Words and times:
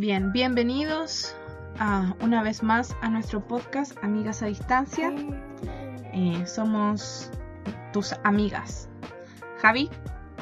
Bien, 0.00 0.32
bienvenidos 0.32 1.36
a, 1.78 2.14
una 2.22 2.42
vez 2.42 2.62
más 2.62 2.96
a 3.02 3.10
nuestro 3.10 3.46
podcast 3.46 4.02
Amigas 4.02 4.42
a 4.42 4.46
Distancia. 4.46 5.12
Eh, 6.14 6.42
somos 6.46 7.30
tus 7.92 8.14
amigas. 8.24 8.88
Javi, 9.58 9.90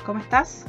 ¿cómo 0.06 0.20
estás? 0.20 0.64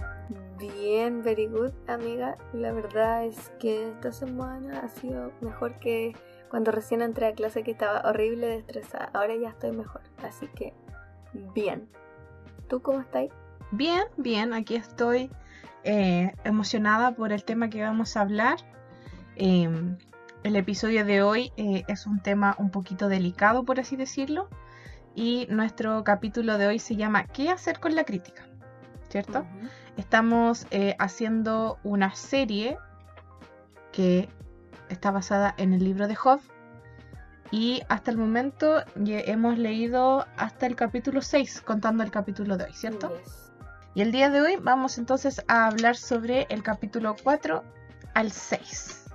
Bien, 0.58 1.22
very 1.22 1.46
good, 1.46 1.72
amiga. 1.88 2.36
La 2.52 2.72
verdad 2.72 3.26
es 3.26 3.52
que 3.60 3.90
esta 3.90 4.12
semana 4.12 4.80
ha 4.80 4.90
sido 4.90 5.34
mejor 5.42 5.78
que 5.78 6.16
cuando 6.50 6.72
recién 6.72 7.04
entré 7.04 7.28
a 7.28 7.34
clase 7.34 7.62
que 7.62 7.70
estaba 7.70 8.02
horrible 8.10 8.48
de 8.48 8.56
estresada. 8.56 9.12
Ahora 9.14 9.36
ya 9.36 9.50
estoy 9.50 9.72
mejor, 9.72 10.02
así 10.24 10.48
que 10.56 10.74
bien. 11.54 11.88
¿Tú 12.68 12.82
cómo 12.82 13.02
estás? 13.02 13.28
Bien, 13.70 14.06
bien, 14.18 14.52
aquí 14.52 14.74
estoy 14.74 15.30
eh, 15.84 16.34
emocionada 16.44 17.16
por 17.16 17.32
el 17.32 17.44
tema 17.44 17.70
que 17.70 17.84
vamos 17.84 18.18
a 18.18 18.22
hablar. 18.22 18.58
Em, 19.42 19.98
el 20.44 20.58
episodio 20.58 21.06
de 21.06 21.22
hoy 21.22 21.54
eh, 21.56 21.86
es 21.88 22.06
un 22.06 22.20
tema 22.20 22.56
un 22.60 22.72
poquito 22.72 23.08
delicado, 23.08 23.64
por 23.64 23.80
así 23.80 23.96
decirlo, 23.96 24.50
y 25.16 25.48
nuestro 25.50 26.04
capítulo 26.04 26.58
de 26.58 26.68
hoy 26.68 26.78
se 26.78 26.98
llama 26.98 27.26
¿Qué 27.26 27.50
hacer 27.50 27.80
con 27.80 27.96
la 27.96 28.04
crítica? 28.04 28.44
¿Cierto? 29.08 29.46
Estamos 29.96 30.68
eh, 30.72 30.98
haciendo 31.00 31.80
una 31.84 32.14
serie 32.16 32.78
que 33.94 34.28
está 34.90 35.10
basada 35.10 35.56
en 35.58 35.72
el 35.72 35.86
libro 35.86 36.10
de 36.10 36.16
Job 36.16 36.42
y 37.50 37.82
hasta 37.88 38.12
el 38.12 38.18
momento 38.18 38.84
hemos 39.06 39.58
leído 39.58 40.28
hasta 40.36 40.66
el 40.66 40.76
capítulo 40.76 41.22
6, 41.22 41.62
contando 41.62 42.04
el 42.04 42.12
capítulo 42.12 42.58
de 42.58 42.66
hoy, 42.66 42.74
¿cierto? 42.74 43.16
Y 43.96 44.02
el 44.02 44.12
día 44.12 44.30
de 44.30 44.42
hoy 44.42 44.58
vamos 44.62 44.98
entonces 44.98 45.42
a 45.48 45.68
hablar 45.68 45.96
sobre 45.96 46.46
el 46.50 46.62
capítulo 46.62 47.16
4 47.24 47.64
al 48.14 48.32
6. 48.34 49.09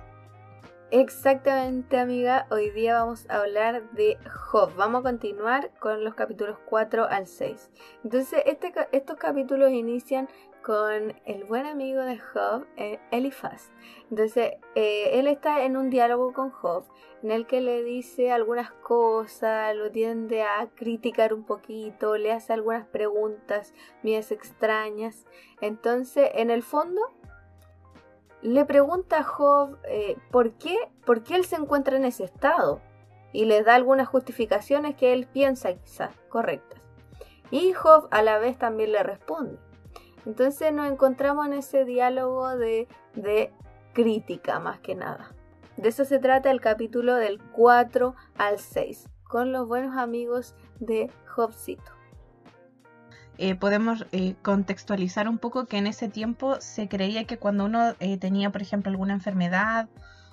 Exactamente, 0.91 1.97
amiga. 1.97 2.45
Hoy 2.51 2.69
día 2.69 2.99
vamos 2.99 3.27
a 3.27 3.37
hablar 3.37 3.89
de 3.93 4.19
Job. 4.29 4.75
Vamos 4.75 4.99
a 4.99 5.09
continuar 5.09 5.71
con 5.79 6.03
los 6.03 6.13
capítulos 6.13 6.59
4 6.65 7.07
al 7.09 7.25
6. 7.25 7.71
Entonces, 8.03 8.43
este, 8.45 8.71
estos 8.91 9.17
capítulos 9.17 9.71
inician 9.71 10.29
con 10.65 11.13
el 11.25 11.43
buen 11.43 11.65
amigo 11.65 12.01
de 12.01 12.19
Job, 12.19 12.65
eh, 12.77 12.99
Elifaz. 13.11 13.71
Entonces, 14.09 14.53
eh, 14.75 15.19
él 15.19 15.27
está 15.27 15.63
en 15.63 15.75
un 15.75 15.89
diálogo 15.89 16.33
con 16.33 16.51
Job, 16.51 16.85
en 17.21 17.31
el 17.31 17.47
que 17.47 17.61
le 17.61 17.83
dice 17.83 18.31
algunas 18.31 18.71
cosas, 18.71 19.75
lo 19.75 19.91
tiende 19.91 20.43
a 20.43 20.67
criticar 20.75 21.33
un 21.33 21.43
poquito, 21.43 22.17
le 22.17 22.31
hace 22.31 22.53
algunas 22.53 22.87
preguntas 22.87 23.73
mías 24.03 24.31
extrañas. 24.31 25.25
Entonces, 25.61 26.29
en 26.35 26.51
el 26.51 26.61
fondo, 26.61 27.01
le 28.53 28.65
pregunta 28.65 29.19
a 29.19 29.23
Job 29.23 29.77
eh, 29.87 30.17
¿por, 30.31 30.53
qué, 30.53 30.77
por 31.05 31.23
qué 31.23 31.35
él 31.35 31.45
se 31.45 31.55
encuentra 31.55 31.97
en 31.97 32.05
ese 32.05 32.23
estado 32.23 32.81
y 33.35 33.45
le 33.45 33.63
da 33.63 33.75
algunas 33.75 34.07
justificaciones 34.07 34.95
que 34.95 35.13
él 35.13 35.27
piensa 35.27 35.73
quizás 35.73 36.11
correctas. 36.29 36.79
Y 37.51 37.73
Job 37.73 38.07
a 38.11 38.21
la 38.21 38.37
vez 38.37 38.57
también 38.57 38.93
le 38.93 39.03
responde. 39.03 39.57
Entonces 40.25 40.71
nos 40.71 40.89
encontramos 40.89 41.45
en 41.47 41.53
ese 41.53 41.85
diálogo 41.85 42.55
de, 42.55 42.87
de 43.13 43.51
crítica 43.93 44.59
más 44.59 44.79
que 44.79 44.95
nada. 44.95 45.33
De 45.75 45.89
eso 45.89 46.05
se 46.05 46.19
trata 46.19 46.49
el 46.49 46.61
capítulo 46.61 47.15
del 47.15 47.41
4 47.51 48.15
al 48.37 48.59
6, 48.59 49.09
con 49.23 49.51
los 49.51 49.67
buenos 49.67 49.97
amigos 49.97 50.55
de 50.79 51.11
Jobcito. 51.27 51.94
Eh, 53.37 53.55
podemos 53.55 54.05
eh, 54.11 54.35
contextualizar 54.41 55.27
un 55.27 55.37
poco 55.37 55.65
que 55.65 55.77
en 55.77 55.87
ese 55.87 56.07
tiempo 56.07 56.59
se 56.61 56.87
creía 56.87 57.25
que 57.25 57.37
cuando 57.37 57.65
uno 57.65 57.93
eh, 57.99 58.17
tenía, 58.17 58.49
por 58.51 58.61
ejemplo, 58.61 58.89
alguna 58.89 59.13
enfermedad 59.13 59.87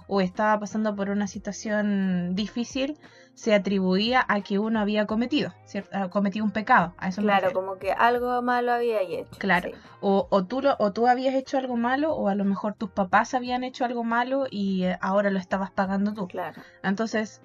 o 0.07 0.21
estaba 0.21 0.59
pasando 0.61 0.95
por 0.95 1.11
una 1.11 1.27
situación 1.27 2.35
difícil, 2.35 2.99
se 3.35 3.55
atribuía 3.55 4.25
a 4.29 4.43
que 4.43 4.59
uno 4.59 4.79
había 4.79 5.07
cometido, 5.07 5.55
¿cierto? 5.65 6.11
cometido 6.11 6.45
un 6.45 6.51
pecado. 6.51 6.93
A 6.99 7.09
eso 7.09 7.23
claro, 7.23 7.53
como 7.53 7.79
que 7.79 7.93
algo 7.93 8.43
malo 8.43 8.73
había 8.73 9.01
hecho. 9.01 9.31
Claro, 9.39 9.71
o, 10.01 10.27
o, 10.29 10.45
tú 10.45 10.61
o 10.79 10.93
tú 10.93 11.07
habías 11.07 11.35
hecho 11.35 11.57
algo 11.57 11.77
malo, 11.77 12.15
o 12.15 12.29
a 12.29 12.35
lo 12.35 12.45
mejor 12.45 12.75
tus 12.75 12.91
papás 12.91 13.33
habían 13.33 13.65
hecho 13.65 13.85
algo 13.85 14.05
malo 14.05 14.47
y 14.51 14.85
ahora 15.01 15.31
lo 15.31 15.39
estabas 15.39 15.71
pagando 15.71 16.13
tú. 16.13 16.29
Claro. 16.29 16.61
Entonces, 16.83 17.41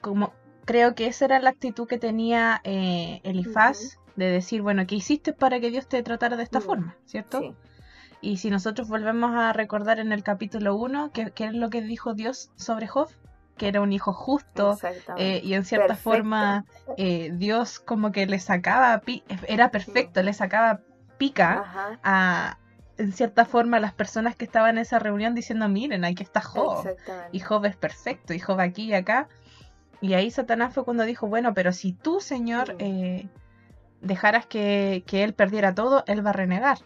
como 0.00 0.32
creo 0.64 0.94
que 0.94 1.06
esa 1.06 1.26
era 1.26 1.38
la 1.38 1.50
actitud 1.50 1.86
que 1.86 1.98
tenía 1.98 2.60
Elifaz 2.64 3.98
de 4.18 4.30
decir, 4.30 4.62
bueno, 4.62 4.84
¿qué 4.86 4.96
hiciste 4.96 5.32
para 5.32 5.60
que 5.60 5.70
Dios 5.70 5.86
te 5.86 6.02
tratara 6.02 6.36
de 6.36 6.42
esta 6.42 6.58
mm, 6.58 6.62
forma? 6.62 6.96
¿Cierto? 7.06 7.54
Y 8.20 8.38
si 8.38 8.50
nosotros 8.50 8.88
volvemos 8.88 9.30
a 9.36 9.52
recordar 9.52 10.00
en 10.00 10.10
el 10.10 10.24
capítulo 10.24 10.74
1, 10.74 11.12
¿qué, 11.12 11.32
es 11.36 11.54
lo 11.54 11.70
que 11.70 11.82
dijo 11.82 12.14
Dios 12.14 12.50
sobre 12.56 12.88
Job? 12.88 13.08
Que 13.56 13.68
era 13.68 13.80
un 13.80 13.92
hijo 13.92 14.12
justo 14.12 14.76
eh, 15.16 15.40
y 15.44 15.54
en 15.54 15.64
cierta 15.64 15.94
forma 15.94 16.64
eh, 16.96 17.30
Dios 17.32 17.78
como 17.78 18.10
que 18.10 18.26
le 18.26 18.40
sacaba, 18.40 19.02
era 19.46 19.70
perfecto, 19.70 20.22
le 20.22 20.32
sacaba 20.32 20.80
pica 21.16 21.98
a, 22.02 22.58
en 22.96 23.12
cierta 23.12 23.44
forma 23.44 23.76
a 23.76 23.80
las 23.80 23.92
personas 23.92 24.34
que 24.34 24.44
estaban 24.44 24.70
en 24.70 24.78
esa 24.78 24.98
reunión 24.98 25.34
diciendo, 25.34 25.68
miren, 25.68 26.04
aquí 26.04 26.24
está 26.24 26.40
Job. 26.40 26.88
Y 27.30 27.38
Job 27.38 27.64
es 27.66 27.76
perfecto, 27.76 28.34
y 28.34 28.40
Job 28.40 28.58
aquí 28.58 28.84
y 28.84 28.94
acá. 28.94 29.28
Y 30.00 30.14
ahí 30.14 30.30
Satanás 30.30 30.74
fue 30.74 30.84
cuando 30.84 31.04
dijo, 31.04 31.26
bueno, 31.28 31.54
pero 31.54 31.72
si 31.72 31.92
tú, 31.92 32.20
Señor, 32.20 32.76
eh, 32.78 33.28
dejaras 34.00 34.46
que, 34.46 35.04
él 35.10 35.34
perdiera 35.34 35.74
todo, 35.74 36.04
él 36.06 36.24
va 36.24 36.30
a 36.30 36.34
renegar. 36.34 36.78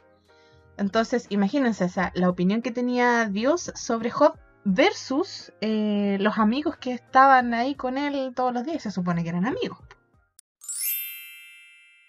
Entonces, 0.76 1.26
imagínense, 1.28 1.88
la 2.14 2.28
opinión 2.28 2.62
que 2.62 2.70
tenía 2.70 3.26
Dios 3.26 3.72
sobre 3.74 4.10
Job 4.10 4.38
versus 4.64 5.52
eh, 5.60 6.16
los 6.20 6.38
amigos 6.38 6.76
que 6.76 6.92
estaban 6.92 7.52
ahí 7.54 7.74
con 7.74 7.98
él 7.98 8.32
todos 8.34 8.52
los 8.52 8.64
días, 8.64 8.82
se 8.82 8.90
supone 8.90 9.22
que 9.22 9.30
eran 9.30 9.46
amigos. 9.46 9.78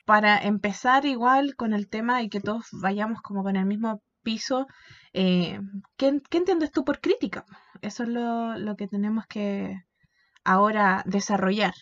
Para 0.05 0.37
empezar 0.37 1.05
igual 1.05 1.55
con 1.55 1.73
el 1.73 1.87
tema 1.87 2.21
y 2.21 2.29
que 2.29 2.41
todos 2.41 2.67
vayamos 2.71 3.21
como 3.21 3.43
con 3.43 3.55
el 3.55 3.65
mismo 3.65 4.01
piso, 4.21 4.67
eh, 5.13 5.59
¿qué, 5.97 6.07
entiendes 6.07 6.71
tú 6.71 6.83
por 6.83 6.99
crítica? 6.99 7.45
Eso 7.81 8.03
es 8.03 8.09
lo, 8.09 8.57
lo 8.57 8.75
que 8.75 8.87
tenemos 8.87 9.25
que 9.27 9.83
ahora 10.43 11.03
desarrollar. 11.05 11.73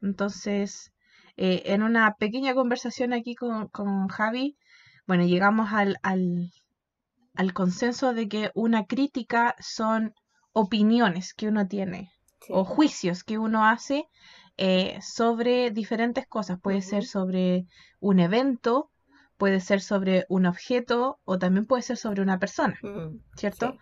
Entonces, 0.00 0.92
eh, 1.42 1.72
en 1.72 1.82
una 1.82 2.16
pequeña 2.16 2.52
conversación 2.52 3.14
aquí 3.14 3.34
con, 3.34 4.08
Javi, 4.08 4.58
bueno, 5.06 5.24
llegamos 5.24 5.72
al, 5.72 5.96
al, 6.02 7.54
consenso 7.54 8.12
de 8.12 8.28
que 8.28 8.50
una 8.54 8.84
crítica 8.84 9.56
son 9.58 10.12
opiniones 10.52 11.32
que 11.32 11.48
uno 11.48 11.66
tiene 11.66 12.12
o 12.50 12.66
juicios 12.66 13.24
que 13.24 13.38
uno 13.38 13.64
hace 13.64 14.04
eh, 14.58 14.98
sobre 15.00 15.70
diferentes 15.70 16.26
cosas. 16.26 16.60
Puede 16.60 16.82
ser 16.82 17.06
sobre 17.06 17.64
un 18.00 18.20
evento, 18.20 18.90
puede 19.38 19.60
ser 19.60 19.80
sobre 19.80 20.26
un 20.28 20.44
objeto 20.44 21.20
o 21.24 21.38
también 21.38 21.64
puede 21.64 21.80
ser 21.80 21.96
sobre 21.96 22.20
una 22.20 22.38
persona, 22.38 22.78
mm, 22.82 23.16
¿cierto? 23.34 23.78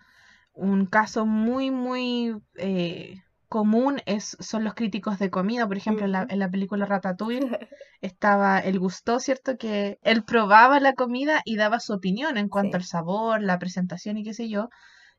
Un 0.53 0.85
caso 0.85 1.25
muy, 1.25 1.71
muy 1.71 2.37
eh, 2.55 3.21
común 3.49 4.01
es, 4.05 4.37
son 4.39 4.63
los 4.63 4.75
críticos 4.75 5.19
de 5.19 5.29
comida. 5.29 5.67
Por 5.67 5.77
ejemplo, 5.77 6.05
en, 6.05 6.13
la, 6.13 6.25
en, 6.29 6.39
la, 6.39 6.49
película 6.49 6.85
Ratatouille 6.85 7.41
estaba 8.01 8.59
el 8.59 8.79
gusto, 8.79 9.19
¿cierto? 9.19 9.57
Que 9.57 9.99
él 10.03 10.23
probaba 10.23 10.79
la 10.79 10.93
comida 10.93 11.41
y 11.43 11.57
daba 11.57 11.79
su 11.79 11.93
opinión 11.93 12.37
en 12.37 12.47
cuanto 12.47 12.77
al 12.77 12.83
sabor, 12.83 13.41
la 13.41 13.59
presentación 13.59 14.17
y 14.17 14.23
qué 14.23 14.33
sé 14.33 14.47
yo. 14.47 14.69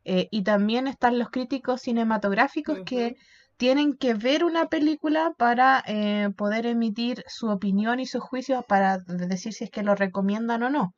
Eh, 0.05 0.29
y 0.31 0.45
también 0.45 0.87
están 0.87 1.19
los 1.19 1.31
críticos 1.31 1.83
cinematográficos 1.83 2.79
que 2.87 3.17
tienen 3.59 3.95
que 3.99 4.15
ver 4.15 4.45
una 4.45 4.69
película 4.69 5.35
para 5.37 5.85
eh, 5.87 6.31
poder 6.37 6.65
emitir 6.65 7.23
su 7.27 7.51
opinión 7.51 8.01
y 8.01 8.07
sus 8.07 8.23
juicios 8.23 8.65
para 8.67 8.99
decir 8.99 9.53
si 9.53 9.65
es 9.65 9.71
que 9.71 9.83
lo 9.83 9.95
recomiendan 9.95 10.63
o 10.63 10.71
no. 10.71 10.95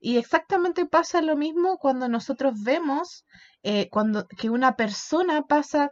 Y 0.00 0.18
exactamente 0.18 0.84
pasa 0.84 1.22
lo 1.22 1.34
mismo 1.34 1.78
cuando 1.78 2.08
nosotros 2.08 2.62
vemos 2.62 3.24
eh, 3.62 3.88
cuando 3.90 4.26
que 4.28 4.50
una 4.50 4.76
persona 4.76 5.42
pasa 5.42 5.90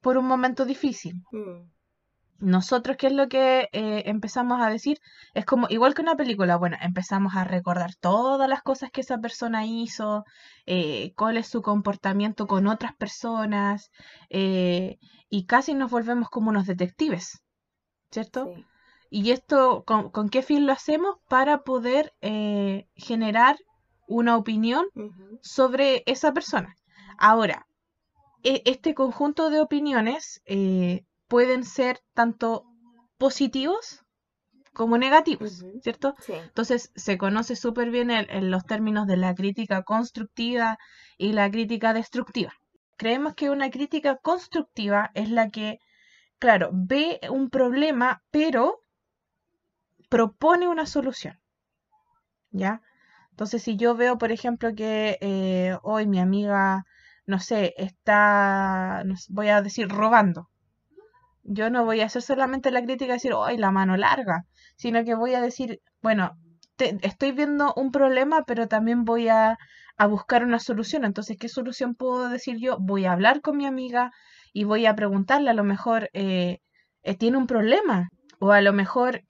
por 0.00 0.18
un 0.18 0.26
momento 0.26 0.64
difícil. 0.64 1.22
Mm. 1.32 1.70
Nosotros, 2.42 2.96
¿qué 2.96 3.06
es 3.06 3.12
lo 3.12 3.28
que 3.28 3.68
eh, 3.72 4.02
empezamos 4.06 4.60
a 4.60 4.68
decir? 4.68 4.98
Es 5.32 5.44
como, 5.44 5.68
igual 5.70 5.94
que 5.94 6.02
una 6.02 6.16
película, 6.16 6.56
bueno, 6.56 6.76
empezamos 6.82 7.36
a 7.36 7.44
recordar 7.44 7.94
todas 7.94 8.48
las 8.48 8.62
cosas 8.62 8.90
que 8.90 9.02
esa 9.02 9.18
persona 9.18 9.64
hizo, 9.64 10.24
eh, 10.66 11.12
cuál 11.16 11.36
es 11.36 11.46
su 11.46 11.62
comportamiento 11.62 12.48
con 12.48 12.66
otras 12.66 12.96
personas, 12.96 13.92
eh, 14.28 14.98
y 15.30 15.46
casi 15.46 15.74
nos 15.74 15.92
volvemos 15.92 16.30
como 16.30 16.50
unos 16.50 16.66
detectives, 16.66 17.44
¿cierto? 18.10 18.52
Y 19.08 19.30
esto, 19.30 19.84
¿con, 19.84 20.28
qué 20.28 20.42
fin 20.42 20.66
lo 20.66 20.72
hacemos? 20.72 21.18
Para 21.28 21.58
poder 21.58 22.12
generar 22.96 23.56
una 24.08 24.36
opinión 24.36 24.86
sobre 25.42 26.02
esa 26.06 26.32
persona. 26.32 26.74
Ahora, 27.18 27.68
este 28.44 28.94
conjunto 28.94 29.50
de 29.50 29.60
opiniones 29.60 30.42
eh, 30.46 31.04
pueden 31.28 31.64
ser 31.64 32.00
tanto 32.14 32.64
positivos 33.18 34.04
como 34.72 34.98
negativos. 34.98 35.64
¿cierto? 35.82 36.14
Sí. 36.20 36.32
Entonces 36.34 36.92
se 36.96 37.18
conoce 37.18 37.56
súper 37.56 37.90
bien 37.90 38.10
el- 38.10 38.30
en 38.30 38.50
los 38.50 38.64
términos 38.66 39.06
de 39.06 39.16
la 39.16 39.34
crítica 39.34 39.82
constructiva 39.82 40.78
y 41.18 41.32
la 41.32 41.50
crítica 41.50 41.94
destructiva. 41.94 42.52
Creemos 42.96 43.34
que 43.34 43.50
una 43.50 43.70
crítica 43.70 44.16
constructiva 44.16 45.10
es 45.14 45.30
la 45.30 45.50
que, 45.50 45.78
claro, 46.38 46.70
ve 46.72 47.20
un 47.30 47.50
problema, 47.50 48.22
pero 48.30 48.80
propone 50.08 50.68
una 50.68 50.86
solución. 50.86 51.40
¿Ya? 52.50 52.82
Entonces, 53.30 53.62
si 53.62 53.76
yo 53.76 53.94
veo, 53.96 54.18
por 54.18 54.30
ejemplo, 54.32 54.74
que 54.74 55.18
eh, 55.20 55.76
hoy 55.82 56.06
mi 56.06 56.20
amiga, 56.20 56.84
no 57.26 57.38
sé, 57.40 57.74
está, 57.76 59.02
voy 59.30 59.48
a 59.48 59.62
decir, 59.62 59.88
robando. 59.88 60.48
Yo 61.44 61.70
no 61.70 61.84
voy 61.84 62.00
a 62.00 62.06
hacer 62.06 62.22
solamente 62.22 62.70
la 62.70 62.82
crítica 62.82 63.12
y 63.12 63.16
decir, 63.16 63.32
¡ay, 63.44 63.56
la 63.58 63.70
mano 63.70 63.96
larga! 63.96 64.44
Sino 64.76 65.04
que 65.04 65.14
voy 65.14 65.34
a 65.34 65.40
decir, 65.40 65.80
bueno, 66.02 66.32
te- 66.76 66.98
estoy 67.02 67.32
viendo 67.32 67.72
un 67.76 67.90
problema, 67.92 68.44
pero 68.46 68.68
también 68.68 69.04
voy 69.04 69.28
a, 69.28 69.58
a 69.96 70.06
buscar 70.06 70.44
una 70.44 70.58
solución. 70.60 71.04
Entonces, 71.04 71.36
¿qué 71.38 71.48
solución 71.48 71.94
puedo 71.94 72.28
decir 72.28 72.56
yo? 72.58 72.78
Voy 72.80 73.04
a 73.06 73.12
hablar 73.12 73.40
con 73.40 73.56
mi 73.56 73.66
amiga 73.66 74.12
y 74.52 74.64
voy 74.64 74.86
a 74.86 74.94
preguntarle, 74.96 75.50
a 75.50 75.54
lo 75.54 75.64
mejor 75.64 76.10
eh, 76.12 76.58
eh, 77.02 77.16
tiene 77.16 77.38
un 77.38 77.46
problema, 77.46 78.08
o 78.40 78.52
a 78.52 78.60
lo 78.60 78.72
mejor, 78.72 79.22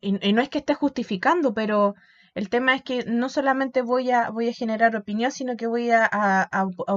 y, 0.00 0.28
y 0.28 0.32
no 0.32 0.42
es 0.42 0.48
que 0.48 0.58
esté 0.58 0.74
justificando, 0.74 1.54
pero 1.54 1.94
el 2.38 2.50
tema 2.50 2.76
es 2.76 2.84
que 2.84 3.04
no 3.04 3.28
solamente 3.28 3.82
voy 3.82 4.12
a, 4.12 4.30
generar 4.54 4.94
opinión, 4.94 5.32
sino 5.32 5.56
que 5.56 5.66
voy 5.66 5.90
a, 5.90 6.48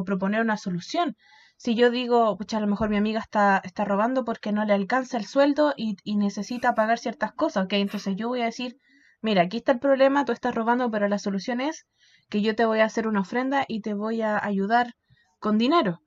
proponer 0.05 0.41
una 0.41 0.55
solución. 0.55 1.17
Si 1.57 1.73
yo 1.73 1.89
digo, 1.89 2.37
pucha, 2.37 2.57
a 2.57 2.59
lo 2.59 2.67
mejor 2.67 2.89
mi 2.89 2.97
amiga 2.97 3.19
está, 3.19 3.61
robando 3.83 4.23
porque 4.23 4.51
no 4.51 4.63
le 4.65 4.73
alcanza 4.73 5.17
el 5.17 5.25
sueldo 5.25 5.73
y, 5.75 5.95
necesita 6.15 6.75
pagar 6.75 6.99
ciertas 6.99 7.33
cosas, 7.33 7.65
¿ok? 7.65 7.73
Entonces 7.73 8.15
yo 8.15 8.27
voy 8.27 8.41
a 8.41 8.45
decir, 8.45 8.77
mira, 9.21 9.41
aquí 9.41 9.57
está 9.57 9.71
el 9.71 9.79
problema, 9.79 10.25
tú 10.25 10.31
estás 10.31 10.53
robando, 10.53 10.91
pero 10.91 11.07
la 11.07 11.17
solución 11.17 11.59
es 11.59 11.87
que 12.29 12.43
yo 12.43 12.55
te 12.55 12.65
voy 12.65 12.79
a 12.81 12.85
hacer 12.85 13.07
una 13.07 13.21
ofrenda 13.21 13.65
y 13.67 13.81
te 13.81 13.95
voy 13.95 14.21
a 14.21 14.37
ayudar 14.45 14.93
con 15.39 15.57
dinero. 15.57 16.01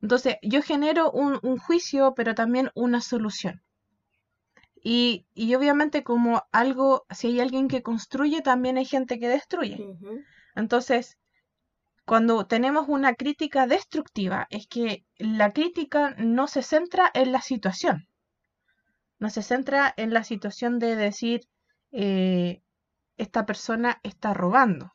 Entonces 0.00 0.36
yo 0.40 0.62
genero 0.62 1.10
un 1.10 1.58
juicio, 1.58 2.14
pero 2.16 2.34
también 2.34 2.70
una 2.74 3.02
solución. 3.02 3.60
Y, 4.82 5.26
y 5.34 5.54
obviamente 5.54 6.02
como 6.02 6.44
algo, 6.52 7.06
si 7.10 7.28
hay 7.28 7.40
alguien 7.40 7.68
que 7.68 7.82
construye, 7.82 8.40
también 8.42 8.78
hay 8.78 8.86
gente 8.86 9.18
que 9.18 9.28
destruye. 9.28 9.84
Entonces, 10.54 11.18
cuando 12.06 12.46
tenemos 12.46 12.88
una 12.88 13.14
crítica 13.14 13.66
destructiva, 13.66 14.46
es 14.50 14.66
que 14.66 15.04
la 15.18 15.52
crítica 15.52 16.14
no 16.18 16.48
se 16.48 16.62
centra 16.62 17.10
en 17.14 17.30
la 17.30 17.40
situación, 17.40 18.08
no 19.18 19.30
se 19.30 19.42
centra 19.42 19.94
en 19.96 20.12
la 20.12 20.24
situación 20.24 20.78
de 20.78 20.96
decir, 20.96 21.42
eh, 21.92 22.62
esta 23.16 23.46
persona 23.46 24.00
está 24.02 24.34
robando, 24.34 24.92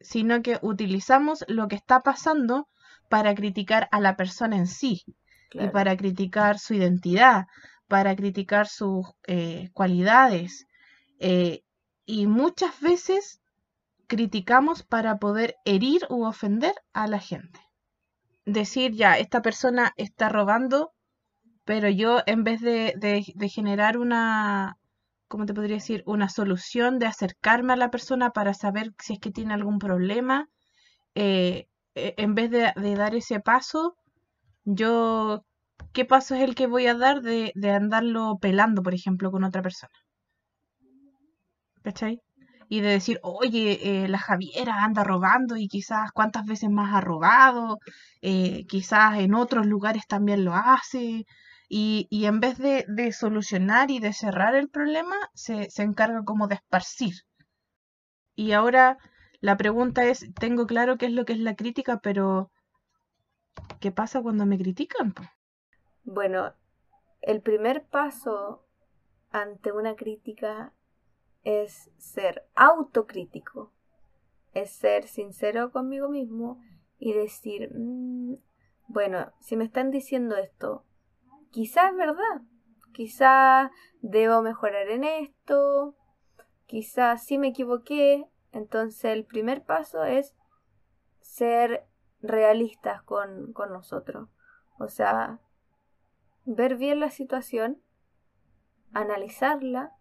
sino 0.00 0.40
que 0.40 0.58
utilizamos 0.62 1.44
lo 1.48 1.68
que 1.68 1.76
está 1.76 2.00
pasando 2.00 2.68
para 3.08 3.34
criticar 3.34 3.88
a 3.90 4.00
la 4.00 4.16
persona 4.16 4.56
en 4.56 4.66
sí 4.66 5.04
y 5.52 5.68
para 5.68 5.96
criticar 5.96 6.58
su 6.58 6.74
identidad, 6.74 7.46
para 7.90 8.16
criticar 8.16 8.66
sus 8.68 9.06
eh, 9.28 9.70
cualidades. 9.74 10.66
eh, 11.20 11.62
y 12.06 12.26
muchas 12.28 12.80
veces 12.80 13.40
criticamos 14.08 14.82
para 14.84 15.18
poder 15.18 15.56
herir 15.66 16.02
u 16.10 16.24
ofender 16.26 16.74
a 16.94 17.06
la 17.08 17.20
gente. 17.20 17.60
Decir, 18.44 18.92
ya, 18.92 19.18
esta 19.18 19.40
persona 19.42 19.92
está 19.96 20.28
robando, 20.28 20.92
pero 21.64 21.88
yo 21.88 22.20
en 22.26 22.44
vez 22.44 22.60
de, 22.62 22.94
de- 22.98 23.48
generar 23.48 23.98
una, 23.98 24.78
¿cómo 25.28 25.46
te 25.46 25.54
podría 25.54 25.76
decir? 25.76 26.02
Una 26.06 26.28
solución 26.28 26.98
de 27.00 27.06
acercarme 27.06 27.72
a 27.74 27.76
la 27.76 27.90
persona 27.90 28.30
para 28.32 28.54
saber 28.54 28.94
si 29.00 29.14
es 29.14 29.20
que 29.20 29.30
tiene 29.32 29.54
algún 29.54 29.78
problema, 29.78 30.48
eh, 31.14 31.68
eh, 31.96 32.14
en 32.18 32.34
vez 32.36 32.50
de 32.52 32.72
dar 32.96 33.14
ese 33.16 33.40
paso, 33.40 33.96
yo, 34.64 35.44
¿qué 35.92 36.04
paso 36.04 36.34
es 36.34 36.42
el 36.42 36.54
que 36.54 36.66
voy 36.66 36.86
a 36.86 36.94
dar 36.94 37.22
de, 37.22 37.52
de 37.54 37.70
andarlo 37.70 38.38
pelando, 38.40 38.82
por 38.82 38.94
ejemplo, 38.94 39.30
con 39.30 39.44
otra 39.44 39.62
persona? 39.62 39.92
¿Cachai? 41.82 42.20
Y 42.68 42.80
de 42.80 42.88
decir, 42.90 43.18
oye, 43.22 44.04
eh, 44.04 44.08
la 44.08 44.18
Javiera 44.18 44.84
anda 44.84 45.02
robando 45.04 45.56
y 45.56 45.66
quizás 45.68 46.12
cuántas 46.12 46.46
veces 46.46 46.70
más 46.70 46.94
ha 46.94 47.00
robado, 47.00 47.78
eh, 48.22 48.64
quizás 48.68 49.18
en 49.18 49.34
otros 49.34 49.66
lugares 49.66 50.06
también 50.06 50.44
lo 50.44 50.54
hace. 50.54 51.26
Y, 51.68 52.06
y 52.10 52.26
en 52.26 52.40
vez 52.40 52.58
de, 52.58 52.84
de 52.88 53.12
solucionar 53.12 53.90
y 53.90 53.98
de 54.00 54.12
cerrar 54.12 54.54
el 54.54 54.68
problema, 54.68 55.16
se, 55.34 55.70
se 55.70 55.82
encarga 55.82 56.22
como 56.24 56.46
de 56.48 56.56
esparcir. 56.56 57.14
Y 58.34 58.52
ahora 58.52 58.98
la 59.40 59.56
pregunta 59.56 60.04
es, 60.04 60.26
tengo 60.34 60.66
claro 60.66 60.98
qué 60.98 61.06
es 61.06 61.12
lo 61.12 61.24
que 61.24 61.32
es 61.34 61.38
la 61.38 61.54
crítica, 61.54 62.00
pero 62.02 62.50
¿qué 63.80 63.90
pasa 63.90 64.20
cuando 64.22 64.46
me 64.46 64.58
critican? 64.58 65.14
Bueno, 66.04 66.54
el 67.20 67.42
primer 67.42 67.86
paso 67.86 68.66
ante 69.30 69.72
una 69.72 69.94
crítica 69.96 70.72
es 71.44 71.90
ser 71.98 72.46
autocrítico, 72.54 73.72
es 74.52 74.72
ser 74.72 75.06
sincero 75.06 75.70
conmigo 75.70 76.08
mismo 76.08 76.60
y 76.98 77.12
decir, 77.12 77.70
"Mm, 77.74 78.36
bueno, 78.88 79.32
si 79.40 79.56
me 79.56 79.64
están 79.64 79.90
diciendo 79.90 80.36
esto, 80.36 80.84
quizás 81.50 81.90
es 81.90 81.96
verdad, 81.96 82.42
quizás 82.92 83.70
debo 84.00 84.42
mejorar 84.42 84.88
en 84.88 85.04
esto, 85.04 85.96
quizás 86.66 87.24
sí 87.24 87.38
me 87.38 87.48
equivoqué, 87.48 88.26
entonces 88.52 89.04
el 89.04 89.24
primer 89.24 89.64
paso 89.64 90.04
es 90.04 90.34
ser 91.20 91.86
realistas 92.20 93.02
con, 93.02 93.52
con 93.52 93.72
nosotros, 93.72 94.28
o 94.78 94.88
sea, 94.88 95.40
ver 96.44 96.76
bien 96.76 97.00
la 97.00 97.10
situación, 97.10 97.80
analizarla 98.92 99.92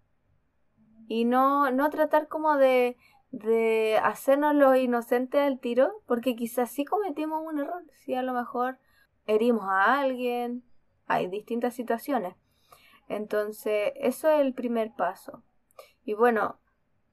y 1.07 1.25
no, 1.25 1.71
no 1.71 1.89
tratar 1.89 2.27
como 2.27 2.57
de, 2.57 2.97
de 3.31 3.99
hacernos 4.03 4.55
los 4.55 4.77
inocentes 4.77 5.41
al 5.41 5.59
tiro, 5.59 5.91
porque 6.05 6.35
quizás 6.35 6.71
sí 6.71 6.85
cometimos 6.85 7.41
un 7.45 7.59
error, 7.59 7.83
si 7.93 8.13
a 8.15 8.23
lo 8.23 8.33
mejor 8.33 8.79
herimos 9.25 9.65
a 9.65 9.99
alguien, 9.99 10.63
hay 11.05 11.27
distintas 11.27 11.73
situaciones. 11.75 12.35
Entonces, 13.07 13.91
eso 13.95 14.29
es 14.29 14.39
el 14.39 14.53
primer 14.53 14.93
paso. 14.95 15.43
Y 16.05 16.13
bueno, 16.13 16.59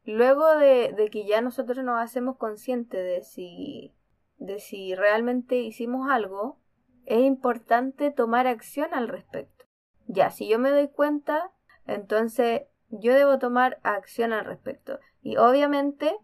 luego 0.05 0.57
de, 0.57 0.93
de 0.93 1.09
que 1.11 1.27
ya 1.27 1.41
nosotros 1.41 1.85
nos 1.85 2.01
hacemos 2.01 2.37
conscientes 2.37 3.03
de 3.03 3.23
si, 3.23 3.95
de 4.39 4.61
si 4.61 4.95
realmente 4.95 5.57
hicimos 5.57 6.11
algo, 6.11 6.59
es 7.07 7.21
importante 7.21 8.11
tomar 8.11 8.47
acción 8.47 8.93
al 8.93 9.09
respecto. 9.09 9.65
Ya, 10.07 10.31
si 10.31 10.49
yo 10.49 10.59
me 10.59 10.71
doy 10.71 10.89
cuenta, 10.89 11.53
entonces 11.87 12.63
yo 12.91 13.15
debo 13.15 13.39
tomar 13.39 13.81
acción 13.83 14.33
al 14.33 14.45
respecto. 14.45 15.01
Y 15.23 15.37
obviamente 15.37 16.17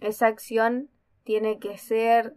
esa 0.00 0.26
acción 0.26 0.90
tiene 1.24 1.58
que 1.58 1.78
ser 1.78 2.34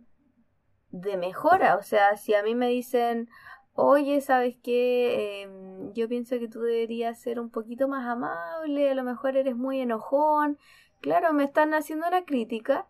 de 0.90 1.18
mejora. 1.18 1.76
O 1.76 1.84
sea, 1.84 2.16
si 2.18 2.34
a 2.34 2.44
mí 2.44 2.56
me 2.56 2.68
dicen, 2.68 3.30
oye, 3.74 4.22
¿sabes 4.22 4.58
qué? 4.64 5.44
Em, 5.44 5.94
yo 5.94 6.08
pienso 6.08 6.40
que 6.40 6.48
tú 6.48 6.62
deberías 6.62 7.20
ser 7.20 7.40
un 7.40 7.50
poquito 7.50 7.88
más 7.88 8.08
amable, 8.08 8.90
a 8.90 8.96
lo 8.96 9.04
mejor 9.04 9.38
eres 9.38 9.56
muy 9.56 9.80
enojón. 9.80 10.58
Claro, 11.02 11.34
me 11.34 11.44
están 11.44 11.74
haciendo 11.74 12.08
una 12.08 12.26
crítica. 12.26 12.88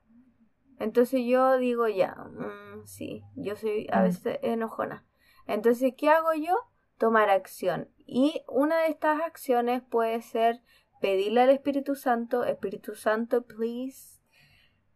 Entonces 0.79 1.21
yo 1.25 1.57
digo, 1.57 1.87
ya, 1.87 2.13
mm, 2.15 2.85
sí, 2.85 3.23
yo 3.35 3.55
soy 3.55 3.87
a 3.91 3.99
Mm. 4.01 4.03
veces 4.03 4.39
enojona. 4.43 5.05
Entonces, 5.47 5.93
¿qué 5.97 6.09
hago 6.09 6.33
yo? 6.33 6.55
Tomar 6.97 7.29
acción. 7.29 7.89
Y 8.05 8.43
una 8.47 8.79
de 8.79 8.87
estas 8.89 9.21
acciones 9.21 9.81
puede 9.81 10.21
ser 10.21 10.61
pedirle 11.01 11.41
al 11.41 11.49
Espíritu 11.49 11.95
Santo, 11.95 12.43
Espíritu 12.43 12.95
Santo, 12.95 13.43
please, 13.43 14.19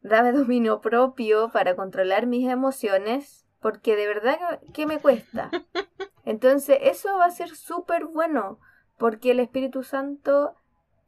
dame 0.01 0.31
dominio 0.31 0.81
propio 0.81 1.49
para 1.51 1.75
controlar 1.75 2.25
mis 2.27 2.47
emociones, 2.49 3.45
porque 3.59 3.95
de 3.95 4.07
verdad 4.07 4.37
que- 4.61 4.71
que 4.73 4.85
me 4.85 4.99
cuesta. 4.99 5.51
Entonces, 6.25 6.77
eso 6.81 7.17
va 7.17 7.25
a 7.25 7.31
ser 7.31 7.49
súper 7.49 8.05
bueno, 8.05 8.59
porque 8.97 9.31
el 9.31 9.39
Espíritu 9.39 9.83
Santo, 9.83 10.55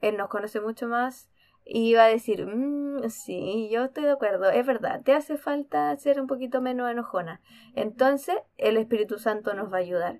Él 0.01 0.17
nos 0.17 0.29
conoce 0.29 0.59
mucho 0.61 0.87
más 0.87 1.29
y 1.65 1.93
va 1.93 2.05
a 2.05 2.07
decir, 2.07 2.45
"Mm, 2.45 3.09
sí, 3.09 3.69
yo 3.71 3.85
estoy 3.85 4.03
de 4.03 4.11
acuerdo, 4.11 4.49
es 4.49 4.65
verdad, 4.65 5.01
te 5.03 5.13
hace 5.13 5.37
falta 5.37 5.95
ser 5.97 6.19
un 6.19 6.27
poquito 6.27 6.61
menos 6.61 6.91
enojona. 6.91 7.41
Entonces, 7.75 8.35
el 8.57 8.77
Espíritu 8.77 9.17
Santo 9.19 9.53
nos 9.53 9.71
va 9.71 9.77
a 9.77 9.81
ayudar. 9.81 10.19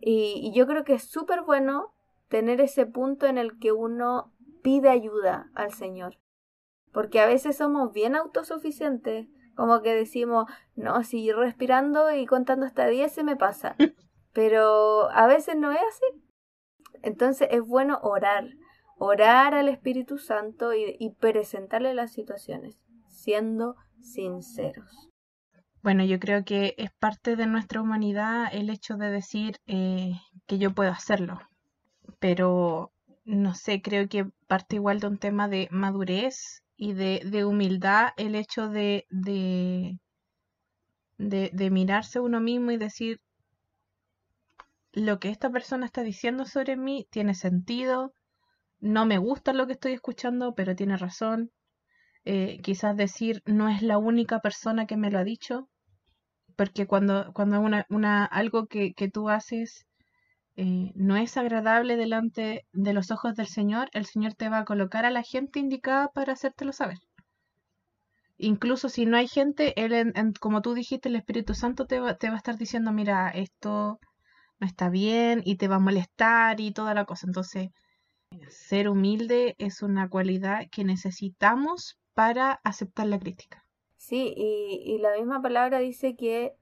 Y, 0.00 0.40
y 0.42 0.52
yo 0.54 0.66
creo 0.66 0.84
que 0.84 0.94
es 0.94 1.04
súper 1.04 1.42
bueno 1.42 1.94
tener 2.28 2.60
ese 2.60 2.86
punto 2.86 3.26
en 3.26 3.38
el 3.38 3.58
que 3.58 3.72
uno 3.72 4.32
pide 4.62 4.88
ayuda 4.88 5.50
al 5.54 5.72
Señor. 5.72 6.18
Porque 6.92 7.20
a 7.20 7.26
veces 7.26 7.56
somos 7.56 7.92
bien 7.92 8.16
autosuficientes, 8.16 9.28
como 9.54 9.82
que 9.82 9.94
decimos, 9.94 10.46
no, 10.74 11.02
si 11.04 11.30
respirando 11.32 12.12
y 12.12 12.26
contando 12.26 12.66
hasta 12.66 12.86
10 12.86 13.12
se 13.12 13.24
me 13.24 13.36
pasa. 13.36 13.76
Pero 14.32 15.10
a 15.10 15.26
veces 15.26 15.56
no 15.56 15.70
es 15.70 15.78
así. 15.78 16.22
Entonces 17.02 17.48
es 17.50 17.62
bueno 17.62 17.98
orar, 18.02 18.48
orar 18.98 19.54
al 19.54 19.68
Espíritu 19.68 20.18
Santo 20.18 20.72
y, 20.74 21.10
presentarle 21.18 21.94
las 21.94 22.12
situaciones, 22.12 22.78
siendo 23.08 23.76
sinceros. 24.00 25.10
Bueno, 25.82 26.04
yo 26.04 26.18
creo 26.18 26.44
que 26.44 26.74
es 26.78 26.90
parte 26.98 27.36
de 27.36 27.46
nuestra 27.46 27.82
humanidad 27.82 28.48
el 28.52 28.70
hecho 28.70 28.96
de 28.96 29.10
decir 29.10 29.58
eh, 29.66 30.14
que 30.46 30.58
yo 30.58 30.74
puedo 30.74 30.90
hacerlo, 30.90 31.40
pero 32.18 32.92
no 33.24 33.54
sé, 33.54 33.82
creo 33.82 34.08
que 34.08 34.26
parte 34.46 34.76
igual 34.76 35.00
de 35.00 35.08
un 35.08 35.18
tema 35.18 35.48
de 35.48 35.68
madurez 35.70 36.62
y 36.76 36.92
de, 36.92 37.44
humildad 37.44 38.08
el 38.16 38.34
hecho 38.34 38.68
de, 38.68 39.06
de, 39.10 39.98
de, 41.18 41.70
mirarse 41.70 42.20
uno 42.20 42.40
mismo 42.40 42.70
y 42.70 42.76
decir, 42.76 43.20
lo 44.92 45.18
que 45.18 45.30
esta 45.30 45.50
persona 45.50 45.86
está 45.86 46.02
diciendo 46.02 46.44
sobre 46.44 46.76
mí 46.76 47.06
tiene 47.10 47.34
sentido, 47.34 48.12
no 48.84 49.06
me 49.06 49.16
gusta 49.16 49.54
lo 49.54 49.66
que 49.66 49.72
estoy 49.72 49.92
escuchando, 49.94 50.54
pero 50.54 50.76
tiene 50.76 50.98
razón. 50.98 51.50
Eh, 52.26 52.60
quizás 52.62 52.96
decir, 52.96 53.42
no 53.46 53.68
es 53.68 53.82
la 53.82 53.96
única 53.98 54.40
persona 54.40 54.86
que 54.86 54.98
me 54.98 55.10
lo 55.10 55.18
ha 55.18 55.24
dicho, 55.24 55.68
porque 56.56 56.86
cuando, 56.86 57.32
cuando 57.32 57.60
una, 57.60 57.86
una, 57.88 58.26
algo 58.26 58.66
que, 58.66 58.92
que 58.94 59.08
tú 59.10 59.30
haces 59.30 59.86
eh, 60.56 60.92
no 60.94 61.16
es 61.16 61.36
agradable 61.38 61.96
delante 61.96 62.66
de 62.72 62.92
los 62.92 63.10
ojos 63.10 63.34
del 63.36 63.46
Señor, 63.46 63.88
el 63.94 64.04
Señor 64.04 64.34
te 64.34 64.50
va 64.50 64.58
a 64.58 64.64
colocar 64.66 65.06
a 65.06 65.10
la 65.10 65.22
gente 65.22 65.60
indicada 65.60 66.08
para 66.08 66.34
hacértelo 66.34 66.72
saber. 66.72 66.98
Incluso 68.36 68.90
si 68.90 69.06
no 69.06 69.16
hay 69.16 69.28
gente, 69.28 69.72
Él, 69.82 70.12
como 70.40 70.60
tú 70.60 70.74
dijiste, 70.74 71.08
el 71.08 71.16
Espíritu 71.16 71.54
Santo 71.54 71.86
te 71.86 72.00
va, 72.00 72.16
te 72.16 72.28
va 72.28 72.34
a 72.34 72.38
estar 72.38 72.58
diciendo, 72.58 72.92
mira, 72.92 73.30
esto 73.30 73.98
no 74.60 74.66
está 74.66 74.90
bien 74.90 75.40
y 75.44 75.56
te 75.56 75.68
va 75.68 75.76
a 75.76 75.78
molestar 75.78 76.60
y 76.60 76.72
toda 76.72 76.92
la 76.94 77.06
cosa. 77.06 77.26
Entonces, 77.26 77.70
ser 78.48 78.88
humilde 78.88 79.54
es 79.58 79.82
una 79.82 80.08
cualidad 80.08 80.66
que 80.70 80.84
necesitamos 80.84 81.98
para 82.14 82.52
aceptar 82.64 83.06
la 83.06 83.18
crítica. 83.18 83.64
Sí, 83.96 84.34
y, 84.36 84.98
la 84.98 85.16
misma 85.16 85.40
palabra 85.40 85.78
dice 85.78 86.14
que, 86.14 86.54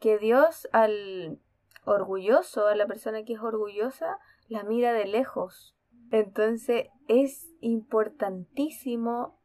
que 0.00 0.18
Dios 0.18 0.68
al 0.72 1.38
orgulloso, 1.84 2.66
a 2.66 2.74
la 2.74 2.86
persona 2.86 3.24
que 3.24 3.34
es 3.34 3.40
orgullosa, 3.40 4.18
la 4.48 4.64
mira 4.64 4.92
de 4.92 5.06
lejos. 5.06 5.76
Entonces 6.10 6.88
es 7.08 7.48
importantísimo 7.60 9.40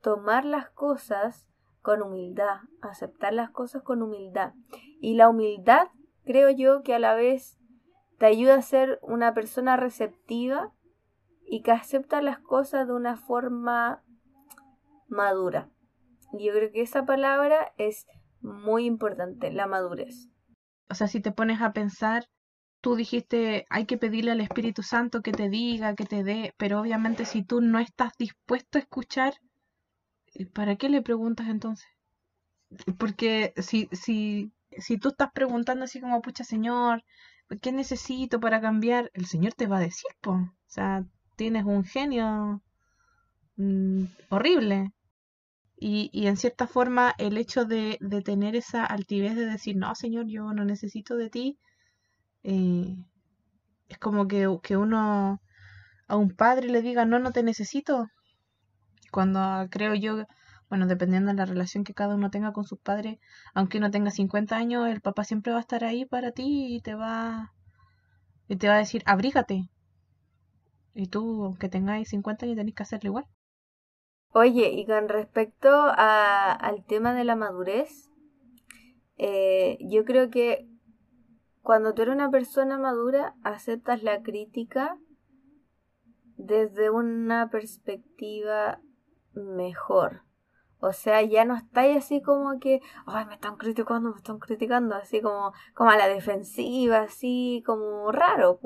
tomar 0.00 0.44
las 0.44 0.70
cosas 0.70 1.46
con 1.82 2.02
humildad, 2.02 2.60
aceptar 2.80 3.32
las 3.32 3.50
cosas 3.50 3.82
con 3.82 4.02
humildad. 4.02 4.54
Y 5.00 5.14
la 5.14 5.28
humildad 5.28 5.88
creo 6.24 6.50
yo 6.50 6.82
que 6.82 6.94
a 6.94 6.98
la 6.98 7.14
vez 7.14 7.58
te 8.18 8.26
ayuda 8.26 8.56
a 8.56 8.62
ser 8.62 8.98
una 9.02 9.34
persona 9.34 9.76
receptiva 9.76 10.72
y 11.54 11.62
que 11.62 11.70
acepta 11.70 12.20
las 12.20 12.40
cosas 12.40 12.88
de 12.88 12.94
una 12.94 13.16
forma 13.16 14.02
madura. 15.06 15.70
Yo 16.32 16.52
creo 16.52 16.72
que 16.72 16.82
esa 16.82 17.06
palabra 17.06 17.72
es 17.78 18.06
muy 18.40 18.86
importante, 18.86 19.52
la 19.52 19.68
madurez. 19.68 20.30
O 20.90 20.96
sea, 20.96 21.06
si 21.06 21.20
te 21.20 21.30
pones 21.30 21.62
a 21.62 21.72
pensar, 21.72 22.26
tú 22.80 22.96
dijiste, 22.96 23.66
hay 23.70 23.86
que 23.86 23.98
pedirle 23.98 24.32
al 24.32 24.40
Espíritu 24.40 24.82
Santo 24.82 25.22
que 25.22 25.30
te 25.30 25.48
diga, 25.48 25.94
que 25.94 26.06
te 26.06 26.24
dé, 26.24 26.54
pero 26.56 26.80
obviamente 26.80 27.24
si 27.24 27.44
tú 27.44 27.60
no 27.60 27.78
estás 27.78 28.14
dispuesto 28.18 28.78
a 28.78 28.80
escuchar, 28.80 29.34
¿para 30.54 30.74
qué 30.74 30.88
le 30.88 31.02
preguntas 31.02 31.46
entonces? 31.46 31.86
Porque 32.98 33.54
si, 33.58 33.88
si, 33.92 34.52
si 34.76 34.98
tú 34.98 35.10
estás 35.10 35.30
preguntando 35.32 35.84
así 35.84 36.00
como, 36.00 36.20
pucha 36.20 36.42
Señor, 36.42 37.04
¿qué 37.62 37.70
necesito 37.70 38.40
para 38.40 38.60
cambiar? 38.60 39.12
El 39.14 39.26
Señor 39.26 39.54
te 39.54 39.68
va 39.68 39.76
a 39.76 39.82
decir, 39.82 40.10
pues. 40.20 40.40
O 40.40 40.50
sea, 40.66 41.04
tienes 41.36 41.64
un 41.64 41.84
genio 41.84 42.62
mm, 43.56 44.04
horrible. 44.30 44.92
Y, 45.76 46.10
y, 46.12 46.28
en 46.28 46.36
cierta 46.36 46.66
forma 46.66 47.14
el 47.18 47.36
hecho 47.36 47.64
de, 47.64 47.98
de, 48.00 48.22
tener 48.22 48.56
esa 48.56 48.84
altivez 48.86 49.36
de 49.36 49.46
decir, 49.46 49.76
no, 49.76 49.94
Señor, 49.94 50.26
yo 50.28 50.52
no 50.54 50.64
necesito 50.64 51.16
de 51.16 51.30
ti, 51.30 51.58
eh, 52.44 52.96
es 53.88 53.98
como 53.98 54.28
que, 54.28 54.48
que, 54.62 54.76
uno 54.76 55.40
a 56.08 56.16
un 56.16 56.30
padre 56.36 56.68
le 56.68 56.82
diga, 56.82 57.04
no, 57.04 57.18
no 57.18 57.32
te 57.32 57.42
necesito. 57.42 58.08
Cuando 59.10 59.66
creo 59.70 59.94
yo, 59.94 60.24
bueno, 60.68 60.86
dependiendo 60.86 61.30
de 61.30 61.36
la 61.36 61.46
relación 61.46 61.84
que 61.84 61.94
cada 61.94 62.14
uno 62.14 62.30
tenga 62.30 62.52
con 62.52 62.64
sus 62.64 62.78
padres, 62.80 63.18
aunque 63.54 63.78
uno 63.78 63.90
tenga 63.90 64.10
50 64.10 64.56
años, 64.56 64.88
el 64.88 65.00
papá 65.00 65.24
siempre 65.24 65.52
va 65.52 65.58
a 65.58 65.62
estar 65.62 65.84
ahí 65.84 66.04
para 66.04 66.32
ti 66.32 66.76
y 66.76 66.80
te 66.80 66.94
va, 66.94 67.52
y 68.48 68.56
te 68.56 68.68
va 68.68 68.74
a 68.76 68.78
decir, 68.78 69.02
abrígate. 69.06 69.70
Y 70.94 71.08
tú, 71.08 71.44
aunque 71.44 71.68
tengáis 71.68 72.08
50 72.08 72.46
años, 72.46 72.56
tenés 72.56 72.74
que 72.74 72.82
hacerlo 72.82 73.08
igual. 73.08 73.26
Oye, 74.32 74.72
y 74.72 74.86
con 74.86 75.08
respecto 75.08 75.68
a, 75.70 76.52
al 76.52 76.84
tema 76.84 77.14
de 77.14 77.24
la 77.24 77.36
madurez, 77.36 78.10
eh, 79.16 79.78
yo 79.80 80.04
creo 80.04 80.30
que 80.30 80.68
cuando 81.62 81.94
tú 81.94 82.02
eres 82.02 82.14
una 82.14 82.30
persona 82.30 82.78
madura, 82.78 83.34
aceptas 83.42 84.02
la 84.02 84.22
crítica 84.22 84.98
desde 86.36 86.90
una 86.90 87.48
perspectiva 87.50 88.80
mejor. 89.32 90.22
O 90.78 90.92
sea, 90.92 91.22
ya 91.22 91.44
no 91.44 91.56
estáis 91.56 91.96
así 91.96 92.20
como 92.20 92.58
que, 92.58 92.80
ay, 93.06 93.24
me 93.26 93.34
están 93.34 93.56
criticando, 93.56 94.10
me 94.10 94.16
están 94.16 94.38
criticando, 94.38 94.94
así 94.94 95.22
como, 95.22 95.52
como 95.74 95.90
a 95.90 95.96
la 95.96 96.08
defensiva, 96.08 96.98
así 97.02 97.62
como 97.64 98.12
raro. 98.12 98.60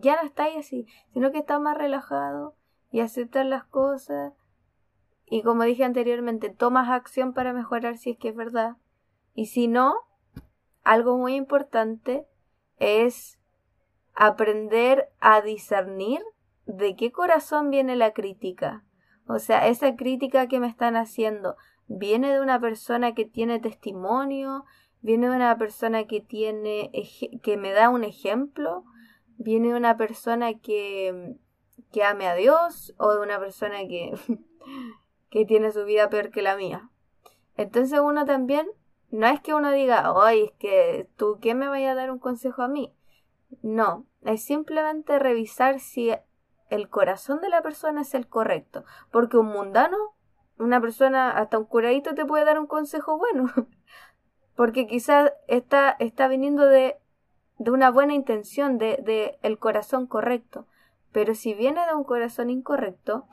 Ya 0.00 0.16
no 0.16 0.22
estáis 0.22 0.56
así, 0.56 0.86
sino 1.12 1.32
que 1.32 1.38
estás 1.38 1.60
más 1.60 1.76
relajado 1.76 2.54
y 2.90 3.00
aceptas 3.00 3.46
las 3.46 3.64
cosas 3.64 4.32
y 5.32 5.42
como 5.42 5.62
dije 5.62 5.82
anteriormente, 5.82 6.50
tomas 6.50 6.90
acción 6.90 7.32
para 7.32 7.54
mejorar 7.54 7.96
si 7.96 8.10
es 8.10 8.18
que 8.18 8.28
es 8.28 8.36
verdad. 8.36 8.76
Y 9.34 9.46
si 9.46 9.66
no, 9.66 9.94
algo 10.84 11.16
muy 11.16 11.36
importante 11.36 12.26
es 12.76 13.38
aprender 14.14 15.08
a 15.20 15.40
discernir 15.40 16.20
de 16.66 16.96
qué 16.96 17.12
corazón 17.12 17.70
viene 17.70 17.96
la 17.96 18.12
crítica. 18.12 18.84
O 19.26 19.38
sea, 19.38 19.68
esa 19.68 19.96
crítica 19.96 20.48
que 20.48 20.60
me 20.60 20.68
están 20.68 20.96
haciendo 20.96 21.56
viene 21.86 22.30
de 22.30 22.42
una 22.42 22.60
persona 22.60 23.14
que 23.14 23.24
tiene 23.24 23.58
testimonio, 23.58 24.66
viene 25.00 25.30
de 25.30 25.36
una 25.36 25.56
persona 25.56 26.04
que 26.04 26.20
tiene 26.20 26.90
que 27.42 27.56
me 27.56 27.72
da 27.72 27.88
un 27.88 28.04
ejemplo, 28.04 28.84
viene 29.42 29.68
de 29.68 29.74
una 29.74 29.96
persona 29.96 30.58
que 30.58 31.36
que 31.92 32.04
ame 32.04 32.26
a 32.26 32.34
Dios 32.34 32.94
o 32.96 33.12
de 33.12 33.20
una 33.20 33.38
persona 33.38 33.78
que 33.86 34.12
que 35.30 35.46
tiene 35.46 35.72
su 35.72 35.84
vida 35.84 36.10
peor 36.10 36.30
que 36.30 36.42
la 36.42 36.56
mía. 36.56 36.90
Entonces 37.56 37.98
uno 38.00 38.26
también, 38.26 38.68
no 39.10 39.26
es 39.26 39.40
que 39.40 39.54
uno 39.54 39.72
diga, 39.72 40.12
ay, 40.22 40.44
es 40.44 40.52
que 40.58 41.08
tú, 41.16 41.38
¿qué 41.40 41.54
me 41.54 41.68
vaya 41.68 41.92
a 41.92 41.94
dar 41.94 42.10
un 42.10 42.18
consejo 42.18 42.62
a 42.62 42.68
mí? 42.68 42.94
No, 43.62 44.06
es 44.22 44.44
simplemente 44.44 45.18
revisar 45.18 45.80
si 45.80 46.12
el 46.68 46.88
corazón 46.88 47.40
de 47.40 47.48
la 47.48 47.62
persona 47.62 48.02
es 48.02 48.14
el 48.14 48.28
correcto. 48.28 48.84
Porque 49.10 49.38
un 49.38 49.46
mundano, 49.46 49.96
una 50.58 50.80
persona, 50.80 51.30
hasta 51.30 51.58
un 51.58 51.64
curadito 51.64 52.14
te 52.14 52.26
puede 52.26 52.44
dar 52.44 52.58
un 52.58 52.66
consejo 52.66 53.18
bueno. 53.18 53.50
Porque 54.54 54.86
quizás 54.86 55.32
está, 55.48 55.96
está 55.98 56.28
viniendo 56.28 56.66
de, 56.66 56.98
de 57.62 57.70
una 57.70 57.92
buena 57.92 58.12
intención, 58.14 58.76
de, 58.76 58.98
de 59.04 59.38
el 59.42 59.58
corazón 59.58 60.08
correcto. 60.08 60.66
Pero 61.12 61.34
si 61.34 61.54
viene 61.54 61.86
de 61.86 61.94
un 61.94 62.02
corazón 62.02 62.50
incorrecto, 62.50 63.28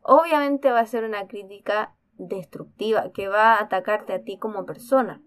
obviamente 0.00 0.70
va 0.70 0.80
a 0.80 0.86
ser 0.86 1.04
una 1.04 1.26
crítica 1.26 1.94
destructiva 2.14 3.10
que 3.12 3.28
va 3.28 3.54
a 3.54 3.62
atacarte 3.62 4.14
a 4.14 4.22
ti 4.22 4.38
como 4.38 4.64
persona. 4.64 5.22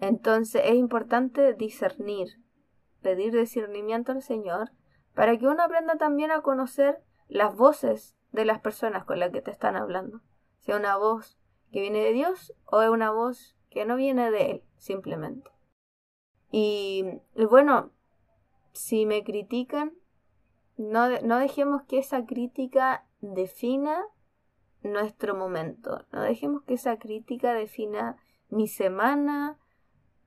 Entonces 0.00 0.62
es 0.64 0.74
importante 0.74 1.54
discernir, 1.54 2.40
pedir 3.02 3.32
discernimiento 3.32 4.10
al 4.10 4.22
Señor 4.22 4.72
para 5.14 5.38
que 5.38 5.46
uno 5.46 5.62
aprenda 5.62 5.96
también 5.96 6.32
a 6.32 6.40
conocer 6.40 7.04
las 7.28 7.54
voces 7.54 8.16
de 8.32 8.44
las 8.44 8.58
personas 8.58 9.04
con 9.04 9.20
las 9.20 9.30
que 9.30 9.42
te 9.42 9.52
están 9.52 9.76
hablando. 9.76 10.22
Sea 10.58 10.76
una 10.76 10.96
voz 10.96 11.38
que 11.70 11.80
viene 11.80 12.00
de 12.00 12.12
Dios 12.12 12.52
o 12.64 12.82
es 12.82 12.90
una 12.90 13.12
voz 13.12 13.56
que 13.70 13.84
no 13.84 13.94
viene 13.94 14.32
de 14.32 14.50
Él, 14.50 14.64
simplemente. 14.76 15.53
Y, 16.56 17.04
bueno, 17.34 17.90
si 18.70 19.06
me 19.06 19.24
critican, 19.24 19.92
no, 20.76 21.08
no 21.22 21.40
dejemos 21.40 21.82
que 21.82 21.98
esa 21.98 22.26
crítica 22.26 23.04
defina 23.20 24.04
nuestro 24.84 25.34
momento. 25.34 26.06
No 26.12 26.22
dejemos 26.22 26.62
que 26.62 26.74
esa 26.74 26.96
crítica 27.00 27.54
defina 27.54 28.18
mi 28.50 28.68
semana, 28.68 29.58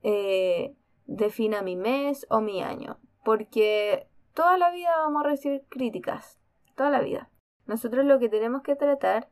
eh, 0.03 0.75
defina 1.05 1.61
mi 1.61 1.77
mes 1.77 2.27
o 2.29 2.41
mi 2.41 2.61
año. 2.61 2.99
Porque 3.23 4.09
toda 4.33 4.57
la 4.57 4.69
vida 4.71 4.97
vamos 4.97 5.23
a 5.23 5.29
recibir 5.29 5.63
críticas. 5.69 6.41
Toda 6.75 6.89
la 6.89 6.99
vida. 6.99 7.29
Nosotros 7.67 8.03
lo 8.03 8.19
que 8.19 8.27
tenemos 8.27 8.63
que 8.63 8.75
tratar 8.75 9.29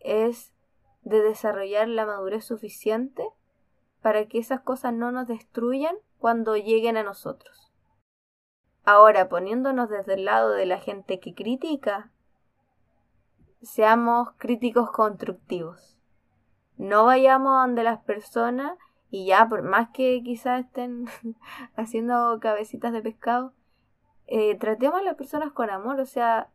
es 0.00 0.52
de 1.02 1.22
desarrollar 1.22 1.86
la 1.86 2.04
madurez 2.04 2.44
suficiente 2.44 3.28
para 4.02 4.26
que 4.26 4.38
esas 4.38 4.62
cosas 4.62 4.92
no 4.92 5.12
nos 5.12 5.28
destruyan 5.28 5.94
cuando 6.18 6.56
lleguen 6.56 6.96
a 6.96 7.02
nosotros. 7.02 7.72
Ahora, 8.84 9.28
poniéndonos 9.28 9.88
desde 9.88 10.14
el 10.14 10.24
lado 10.24 10.50
de 10.50 10.66
la 10.66 10.78
gente 10.78 11.18
que 11.18 11.34
critica, 11.34 12.10
seamos 13.62 14.30
críticos 14.36 14.90
constructivos. 14.90 15.98
No 16.76 17.04
vayamos 17.04 17.52
donde 17.52 17.82
las 17.82 18.00
personas 18.02 18.78
y 19.10 19.26
ya, 19.26 19.48
por 19.48 19.62
más 19.62 19.90
que 19.90 20.22
quizás 20.22 20.64
estén 20.64 21.06
haciendo 21.76 22.38
cabecitas 22.40 22.92
de 22.92 23.02
pescado, 23.02 23.54
eh, 24.26 24.56
tratemos 24.58 25.00
a 25.00 25.04
las 25.04 25.14
personas 25.14 25.52
con 25.52 25.70
amor, 25.70 26.00
o 26.00 26.06
sea, 26.06 26.50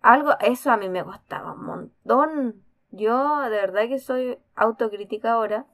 algo, 0.00 0.32
eso 0.40 0.70
a 0.70 0.76
mí 0.76 0.88
me 0.88 1.04
costaba 1.04 1.52
un 1.52 1.64
montón. 1.64 2.62
Yo 2.90 3.40
de 3.40 3.50
verdad 3.50 3.88
que 3.88 3.98
soy 3.98 4.38
autocrítica 4.54 5.32
ahora. 5.32 5.66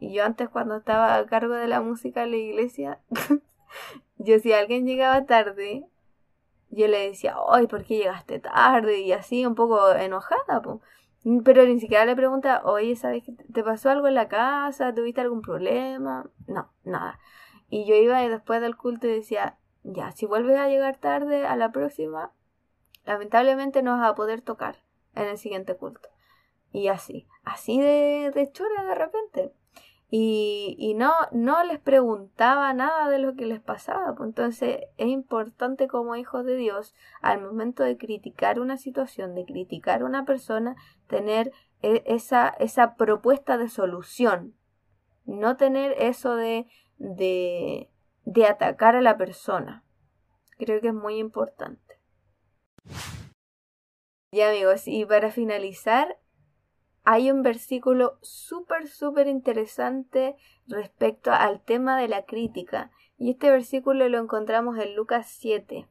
Y 0.00 0.14
yo 0.14 0.24
antes 0.24 0.48
cuando 0.48 0.78
estaba 0.78 1.14
a 1.14 1.26
cargo 1.26 1.54
de 1.54 1.68
la 1.68 1.82
música 1.82 2.22
en 2.22 2.30
la 2.30 2.38
iglesia, 2.38 3.00
yo 4.18 4.38
si 4.38 4.52
alguien 4.54 4.86
llegaba 4.86 5.26
tarde, 5.26 5.86
yo 6.70 6.88
le 6.88 7.10
decía, 7.10 7.36
ay, 7.50 7.66
¿por 7.66 7.84
qué 7.84 7.98
llegaste 7.98 8.40
tarde? 8.40 9.00
Y 9.00 9.12
así 9.12 9.44
un 9.44 9.54
poco 9.54 9.92
enojada, 9.92 10.62
Pero 11.44 11.64
ni 11.66 11.78
siquiera 11.78 12.06
le 12.06 12.16
pregunta, 12.16 12.62
oye, 12.64 12.96
¿sabes 12.96 13.24
que 13.24 13.32
te 13.32 13.62
pasó 13.62 13.90
algo 13.90 14.08
en 14.08 14.14
la 14.14 14.28
casa? 14.28 14.94
¿Tuviste 14.94 15.20
algún 15.20 15.42
problema? 15.42 16.30
No, 16.46 16.72
nada. 16.82 17.20
Y 17.68 17.84
yo 17.84 17.94
iba 17.94 18.20
después 18.22 18.62
del 18.62 18.76
culto 18.76 19.06
y 19.06 19.12
decía, 19.12 19.58
ya, 19.82 20.12
si 20.12 20.24
vuelves 20.24 20.58
a 20.58 20.68
llegar 20.68 20.96
tarde 20.96 21.46
a 21.46 21.56
la 21.56 21.72
próxima, 21.72 22.32
lamentablemente 23.04 23.82
no 23.82 23.98
vas 23.98 24.10
a 24.10 24.14
poder 24.14 24.40
tocar 24.40 24.82
en 25.14 25.28
el 25.28 25.36
siguiente 25.36 25.76
culto. 25.76 26.08
Y 26.72 26.88
así, 26.88 27.26
así 27.44 27.80
de, 27.80 28.30
de 28.34 28.50
de 28.50 28.94
repente. 28.94 29.52
Y, 30.12 30.74
y, 30.78 30.94
no, 30.94 31.12
no 31.30 31.62
les 31.62 31.78
preguntaba 31.78 32.74
nada 32.74 33.08
de 33.08 33.20
lo 33.20 33.36
que 33.36 33.46
les 33.46 33.60
pasaba. 33.60 34.14
Pues 34.16 34.28
entonces 34.28 34.80
es 34.96 35.06
importante 35.06 35.86
como 35.86 36.16
hijos 36.16 36.44
de 36.44 36.56
Dios, 36.56 36.94
al 37.20 37.40
momento 37.40 37.84
de 37.84 37.96
criticar 37.96 38.58
una 38.58 38.76
situación, 38.76 39.36
de 39.36 39.44
criticar 39.44 40.02
una 40.02 40.24
persona, 40.24 40.74
tener 41.06 41.52
e, 41.82 42.02
esa, 42.06 42.48
esa 42.48 42.96
propuesta 42.96 43.56
de 43.56 43.68
solución. 43.68 44.56
No 45.26 45.56
tener 45.56 45.94
eso 45.98 46.34
de, 46.34 46.66
de, 46.98 47.88
de 48.24 48.46
atacar 48.46 48.96
a 48.96 49.02
la 49.02 49.16
persona. 49.16 49.84
Creo 50.58 50.80
que 50.80 50.88
es 50.88 50.94
muy 50.94 51.18
importante. 51.18 52.00
Ya 54.32 54.50
amigos, 54.50 54.86
y 54.86 55.04
para 55.06 55.30
finalizar, 55.30 56.18
hay 57.12 57.32
un 57.32 57.42
versículo 57.42 58.20
súper, 58.22 58.86
súper 58.86 59.26
interesante 59.26 60.36
respecto 60.68 61.32
al 61.32 61.60
tema 61.60 62.00
de 62.00 62.06
la 62.06 62.24
crítica. 62.24 62.92
Y 63.18 63.32
este 63.32 63.50
versículo 63.50 64.08
lo 64.08 64.20
encontramos 64.20 64.78
en 64.78 64.94
Lucas 64.94 65.26
7. 65.40 65.88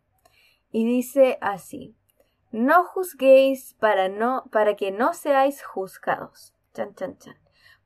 Y 0.72 0.86
dice 0.86 1.38
así: 1.42 1.94
No 2.54 2.86
juzguéis 2.86 3.76
para 3.82 4.08
no 4.08 4.46
para 4.50 4.78
que 4.78 4.92
no 4.92 5.14
seáis 5.14 5.62
juzgados. 5.62 6.56
Chan 6.74 6.96
chan 6.96 7.18
chan. 7.18 7.36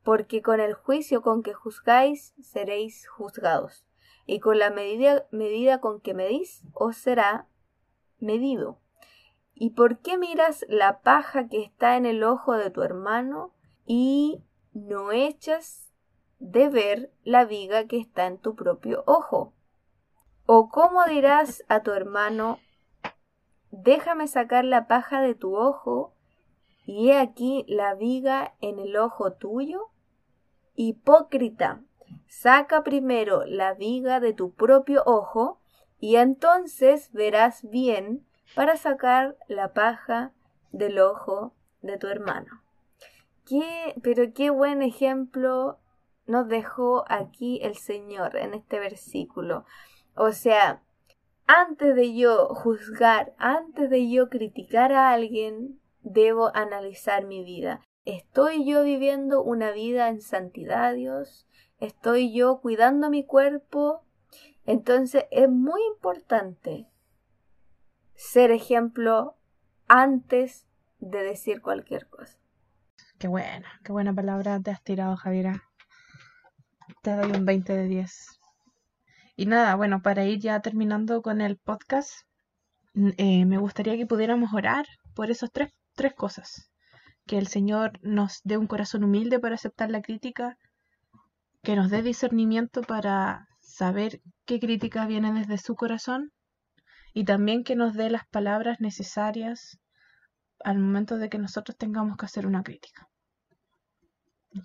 Porque 0.04 0.44
con 0.44 0.60
el 0.60 0.76
juicio 0.76 1.24
con 1.24 1.42
que 1.42 1.54
juzgáis 1.54 2.36
seréis 2.40 3.08
juzgados, 3.08 3.84
y 4.28 4.42
con 4.42 4.60
la 4.60 4.70
medida, 4.70 5.26
medida 5.32 5.82
con 5.82 6.02
que 6.02 6.14
medís 6.14 6.62
os 6.74 6.98
será 6.98 7.48
medido. 8.20 8.83
¿Y 9.56 9.72
por 9.72 10.00
qué 10.00 10.18
miras 10.18 10.66
la 10.68 11.02
paja 11.02 11.48
que 11.48 11.62
está 11.62 11.96
en 11.96 12.06
el 12.06 12.24
ojo 12.24 12.54
de 12.54 12.70
tu 12.70 12.82
hermano 12.82 13.54
y 13.86 14.44
no 14.74 15.12
echas 15.12 15.92
de 16.40 16.70
ver 16.70 17.12
la 17.24 17.46
viga 17.46 17.86
que 17.88 17.98
está 17.98 18.26
en 18.26 18.40
tu 18.40 18.56
propio 18.56 19.04
ojo? 19.06 19.54
¿O 20.46 20.70
cómo 20.70 21.06
dirás 21.06 21.64
a 21.70 21.84
tu 21.84 21.92
hermano, 21.92 22.60
déjame 23.72 24.28
sacar 24.28 24.66
la 24.66 24.88
paja 24.88 25.22
de 25.22 25.36
tu 25.36 25.56
ojo 25.56 26.14
y 26.86 27.12
he 27.12 27.18
aquí 27.18 27.64
la 27.68 27.96
viga 27.96 28.56
en 28.60 28.80
el 28.80 28.98
ojo 28.98 29.34
tuyo? 29.34 29.90
Hipócrita, 30.76 31.82
saca 32.28 32.84
primero 32.84 33.46
la 33.46 33.74
viga 33.74 34.20
de 34.20 34.34
tu 34.34 34.54
propio 34.54 35.04
ojo 35.06 35.62
y 36.00 36.18
entonces 36.18 37.12
verás 37.14 37.70
bien 37.70 38.28
para 38.56 38.78
sacar 38.78 39.38
la 39.48 39.74
paja 39.74 40.32
del 40.72 41.00
ojo 41.00 41.54
de 41.82 41.98
tu 41.98 42.08
hermano. 42.08 42.64
Qué, 43.46 43.96
pero 44.02 44.34
qué 44.34 44.50
buen 44.50 44.82
ejemplo 44.82 45.80
nos 46.26 46.48
dejó 46.48 47.04
aquí 47.08 47.60
el 47.62 47.76
Señor 47.76 48.38
en 48.38 48.54
este 48.54 48.80
versículo. 48.80 49.66
O 50.16 50.32
sea, 50.32 50.82
antes 51.46 51.96
de 51.96 52.16
yo 52.16 52.48
juzgar, 52.48 53.34
antes 53.38 53.90
de 53.90 54.10
yo 54.10 54.30
criticar 54.30 54.94
a 54.94 55.12
alguien, 55.12 55.80
debo 56.02 56.56
analizar 56.56 57.26
mi 57.26 57.44
vida. 57.44 57.82
¿Estoy 58.06 58.66
yo 58.66 58.84
viviendo 58.84 59.44
una 59.44 59.72
vida 59.72 60.10
en 60.10 60.22
santidad, 60.22 60.94
Dios? 60.94 61.48
¿Estoy 61.80 62.34
yo 62.34 62.60
cuidando 62.62 63.10
mi 63.10 63.26
cuerpo? 63.26 64.04
Entonces 64.66 65.26
es 65.32 65.50
muy 65.50 65.82
importante 65.94 66.88
ser 68.24 68.52
ejemplo 68.52 69.36
antes 69.88 70.66
de 71.00 71.24
decir 71.24 71.62
cualquier 71.62 72.08
cosa. 72.08 72.38
Qué 73.20 73.28
buena, 73.28 73.68
qué 73.84 73.92
buena 73.92 74.14
palabra 74.14 74.60
te 74.62 74.72
has 74.72 74.82
tirado, 74.82 75.18
Javiera. 75.18 75.64
Te 77.02 77.16
doy 77.16 77.32
un 77.32 77.46
20 77.46 77.74
de 77.74 77.88
10. 77.88 78.40
Y 79.36 79.46
nada, 79.46 79.76
bueno, 79.76 80.02
para 80.02 80.24
ir 80.24 80.40
ya 80.40 80.62
terminando 80.62 81.22
con 81.22 81.42
el 81.42 81.58
podcast, 81.58 82.12
eh, 83.18 83.46
me 83.46 83.58
gustaría 83.58 83.98
que 83.98 84.08
pudiéramos 84.08 84.54
orar 84.54 84.86
por 85.14 85.30
esas 85.30 85.52
tres, 85.52 85.74
tres 85.94 86.14
cosas. 86.14 86.72
Que 87.28 87.38
el 87.38 87.48
Señor 87.48 88.00
nos 88.04 88.40
dé 88.44 88.58
un 88.58 88.68
corazón 88.68 89.04
humilde 89.04 89.40
para 89.40 89.56
aceptar 89.56 89.92
la 89.92 90.02
crítica, 90.02 90.58
que 91.62 91.76
nos 91.76 91.92
dé 91.92 92.02
discernimiento 92.02 92.84
para 92.84 93.48
saber 93.60 94.22
qué 94.46 94.60
crítica 94.60 95.06
viene 95.06 95.34
desde 95.34 95.58
su 95.58 95.76
corazón 95.76 96.32
y 97.14 97.26
también 97.26 97.64
que 97.64 97.76
nos 97.76 97.94
dé 97.94 98.10
las 98.10 98.28
palabras 98.28 98.80
necesarias 98.82 99.80
al 100.64 100.80
momento 100.80 101.18
de 101.18 101.30
que 101.30 101.38
nosotros 101.38 101.78
tengamos 101.78 102.18
que 102.18 102.26
hacer 102.26 102.48
una 102.48 102.64
crítica. 102.64 103.10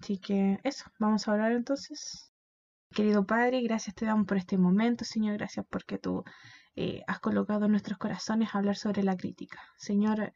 Así 0.00 0.18
que 0.18 0.58
eso, 0.64 0.84
vamos 0.98 1.26
a 1.26 1.32
hablar 1.32 1.52
entonces. 1.52 2.32
Querido 2.90 3.26
Padre, 3.26 3.60
gracias 3.62 3.94
te 3.94 4.06
damos 4.06 4.26
por 4.26 4.38
este 4.38 4.56
momento, 4.56 5.04
Señor, 5.04 5.36
gracias 5.36 5.66
porque 5.68 5.98
tú 5.98 6.24
eh, 6.74 7.02
has 7.06 7.20
colocado 7.20 7.66
en 7.66 7.72
nuestros 7.72 7.98
corazones 7.98 8.54
a 8.54 8.58
hablar 8.58 8.76
sobre 8.76 9.02
la 9.02 9.16
crítica. 9.16 9.60
Señor, 9.76 10.32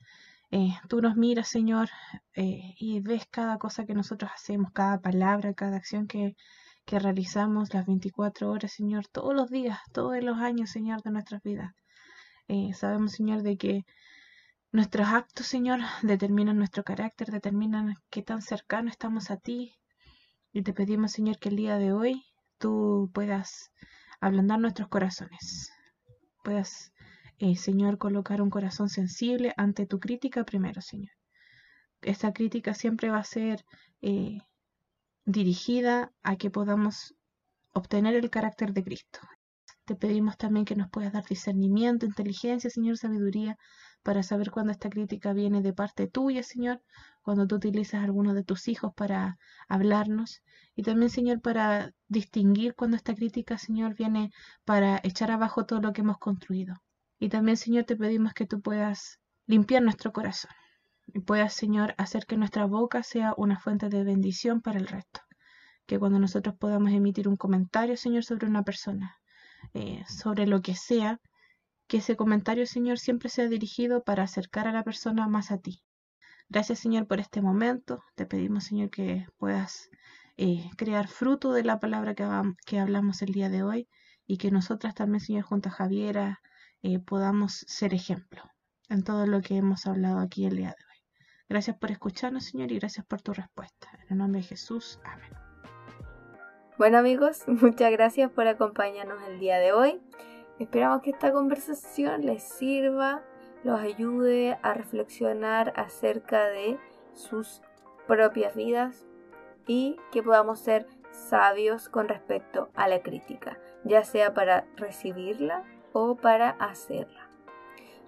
eh, 0.50 0.74
tú 0.88 1.00
nos 1.00 1.16
miras, 1.16 1.48
Señor, 1.48 1.88
eh, 2.34 2.74
y 2.78 3.00
ves 3.00 3.26
cada 3.30 3.58
cosa 3.58 3.86
que 3.86 3.94
nosotros 3.94 4.30
hacemos, 4.34 4.70
cada 4.72 5.00
palabra, 5.00 5.54
cada 5.54 5.76
acción 5.76 6.06
que, 6.06 6.36
que 6.84 6.98
realizamos 6.98 7.72
las 7.72 7.86
24 7.86 8.50
horas, 8.50 8.72
Señor, 8.72 9.06
todos 9.08 9.34
los 9.34 9.50
días, 9.50 9.78
todos 9.92 10.22
los 10.22 10.38
años, 10.38 10.70
Señor, 10.70 11.02
de 11.02 11.10
nuestras 11.10 11.42
vidas. 11.42 11.72
Eh, 12.48 12.72
sabemos, 12.74 13.12
Señor, 13.12 13.42
de 13.42 13.56
que 13.56 13.84
nuestros 14.72 15.08
actos, 15.08 15.46
Señor, 15.46 15.80
determinan 16.02 16.58
nuestro 16.58 16.82
carácter, 16.82 17.30
determinan 17.30 17.94
qué 18.10 18.22
tan 18.22 18.42
cercano 18.42 18.90
estamos 18.90 19.30
a 19.30 19.36
ti. 19.36 19.74
Y 20.52 20.62
te 20.62 20.72
pedimos, 20.72 21.12
Señor, 21.12 21.38
que 21.38 21.48
el 21.48 21.56
día 21.56 21.78
de 21.78 21.92
hoy 21.92 22.24
tú 22.58 23.10
puedas 23.12 23.70
ablandar 24.20 24.60
nuestros 24.60 24.88
corazones, 24.88 25.72
puedas, 26.44 26.92
eh, 27.38 27.56
Señor, 27.56 27.98
colocar 27.98 28.40
un 28.40 28.50
corazón 28.50 28.88
sensible 28.88 29.52
ante 29.56 29.86
tu 29.86 29.98
crítica 29.98 30.44
primero, 30.44 30.80
Señor. 30.80 31.12
Esa 32.02 32.32
crítica 32.32 32.74
siempre 32.74 33.10
va 33.10 33.18
a 33.18 33.24
ser 33.24 33.64
eh, 34.00 34.38
dirigida 35.24 36.12
a 36.22 36.36
que 36.36 36.50
podamos 36.50 37.14
obtener 37.72 38.14
el 38.14 38.30
carácter 38.30 38.72
de 38.72 38.84
Cristo. 38.84 39.20
Te 39.84 39.96
pedimos 39.96 40.36
también 40.36 40.64
que 40.64 40.76
nos 40.76 40.88
puedas 40.90 41.12
dar 41.12 41.24
discernimiento, 41.24 42.06
inteligencia, 42.06 42.70
Señor, 42.70 42.98
sabiduría, 42.98 43.58
para 44.02 44.22
saber 44.22 44.50
cuándo 44.50 44.72
esta 44.72 44.90
crítica 44.90 45.32
viene 45.32 45.60
de 45.62 45.72
parte 45.72 46.06
tuya, 46.06 46.42
Señor, 46.42 46.82
cuando 47.22 47.46
tú 47.46 47.56
utilizas 47.56 48.00
a 48.00 48.04
alguno 48.04 48.34
de 48.34 48.44
tus 48.44 48.68
hijos 48.68 48.92
para 48.94 49.38
hablarnos. 49.68 50.42
Y 50.76 50.82
también, 50.82 51.10
Señor, 51.10 51.40
para 51.40 51.92
distinguir 52.08 52.74
cuando 52.74 52.96
esta 52.96 53.14
crítica, 53.14 53.58
Señor, 53.58 53.94
viene 53.94 54.30
para 54.64 55.00
echar 55.02 55.30
abajo 55.30 55.66
todo 55.66 55.80
lo 55.80 55.92
que 55.92 56.02
hemos 56.02 56.18
construido. 56.18 56.82
Y 57.18 57.28
también, 57.28 57.56
Señor, 57.56 57.84
te 57.84 57.96
pedimos 57.96 58.34
que 58.34 58.46
tú 58.46 58.60
puedas 58.60 59.20
limpiar 59.46 59.82
nuestro 59.82 60.12
corazón 60.12 60.50
y 61.06 61.20
puedas, 61.20 61.54
Señor, 61.54 61.94
hacer 61.98 62.26
que 62.26 62.36
nuestra 62.36 62.66
boca 62.66 63.02
sea 63.02 63.34
una 63.36 63.58
fuente 63.58 63.88
de 63.88 64.04
bendición 64.04 64.60
para 64.60 64.78
el 64.78 64.86
resto. 64.86 65.20
Que 65.86 65.98
cuando 65.98 66.18
nosotros 66.18 66.54
podamos 66.56 66.92
emitir 66.92 67.28
un 67.28 67.36
comentario, 67.36 67.96
Señor, 67.96 68.24
sobre 68.24 68.46
una 68.46 68.62
persona, 68.62 69.16
eh, 69.74 70.04
sobre 70.08 70.46
lo 70.46 70.62
que 70.62 70.74
sea, 70.74 71.20
que 71.86 71.98
ese 71.98 72.16
comentario, 72.16 72.66
Señor, 72.66 72.98
siempre 72.98 73.28
sea 73.28 73.48
dirigido 73.48 74.02
para 74.02 74.22
acercar 74.22 74.66
a 74.66 74.72
la 74.72 74.84
persona 74.84 75.28
más 75.28 75.50
a 75.50 75.58
ti. 75.58 75.82
Gracias, 76.48 76.80
Señor, 76.80 77.06
por 77.06 77.20
este 77.20 77.40
momento. 77.40 78.02
Te 78.14 78.26
pedimos, 78.26 78.64
Señor, 78.64 78.90
que 78.90 79.26
puedas 79.38 79.88
eh, 80.36 80.70
crear 80.76 81.08
fruto 81.08 81.52
de 81.52 81.64
la 81.64 81.80
palabra 81.80 82.14
que, 82.14 82.78
hablamos 82.78 83.22
el 83.22 83.32
día 83.32 83.48
de 83.48 83.62
hoy 83.62 83.88
y 84.26 84.38
que 84.38 84.50
nosotras 84.50 84.94
también, 84.94 85.20
Señor, 85.20 85.44
junto 85.44 85.68
a 85.68 85.72
Javiera, 85.72 86.40
eh, 86.82 86.98
podamos 86.98 87.64
ser 87.68 87.94
ejemplo 87.94 88.42
en 88.88 89.04
todo 89.04 89.26
lo 89.26 89.40
que 89.40 89.56
hemos 89.56 89.86
hablado 89.86 90.18
aquí 90.18 90.44
el 90.44 90.56
día 90.56 90.74
de 90.78 90.84
hoy. 90.84 91.02
Gracias 91.48 91.76
por 91.76 91.90
escucharnos, 91.90 92.44
Señor, 92.44 92.72
y 92.72 92.78
gracias 92.78 93.06
por 93.06 93.20
tu 93.20 93.32
respuesta. 93.32 93.88
En 94.04 94.12
el 94.12 94.18
nombre 94.18 94.40
de 94.40 94.46
Jesús, 94.46 94.98
amén. 95.04 95.41
Bueno 96.82 96.98
amigos, 96.98 97.44
muchas 97.46 97.92
gracias 97.92 98.28
por 98.32 98.48
acompañarnos 98.48 99.22
el 99.28 99.38
día 99.38 99.58
de 99.58 99.72
hoy. 99.72 100.00
Esperamos 100.58 101.00
que 101.02 101.10
esta 101.10 101.30
conversación 101.30 102.26
les 102.26 102.42
sirva, 102.42 103.22
los 103.62 103.78
ayude 103.78 104.58
a 104.62 104.74
reflexionar 104.74 105.72
acerca 105.76 106.48
de 106.48 106.80
sus 107.14 107.62
propias 108.08 108.56
vidas 108.56 109.06
y 109.64 109.94
que 110.10 110.24
podamos 110.24 110.58
ser 110.58 110.88
sabios 111.12 111.88
con 111.88 112.08
respecto 112.08 112.68
a 112.74 112.88
la 112.88 113.00
crítica, 113.00 113.60
ya 113.84 114.02
sea 114.02 114.34
para 114.34 114.64
recibirla 114.74 115.62
o 115.92 116.16
para 116.16 116.50
hacerla. 116.50 117.30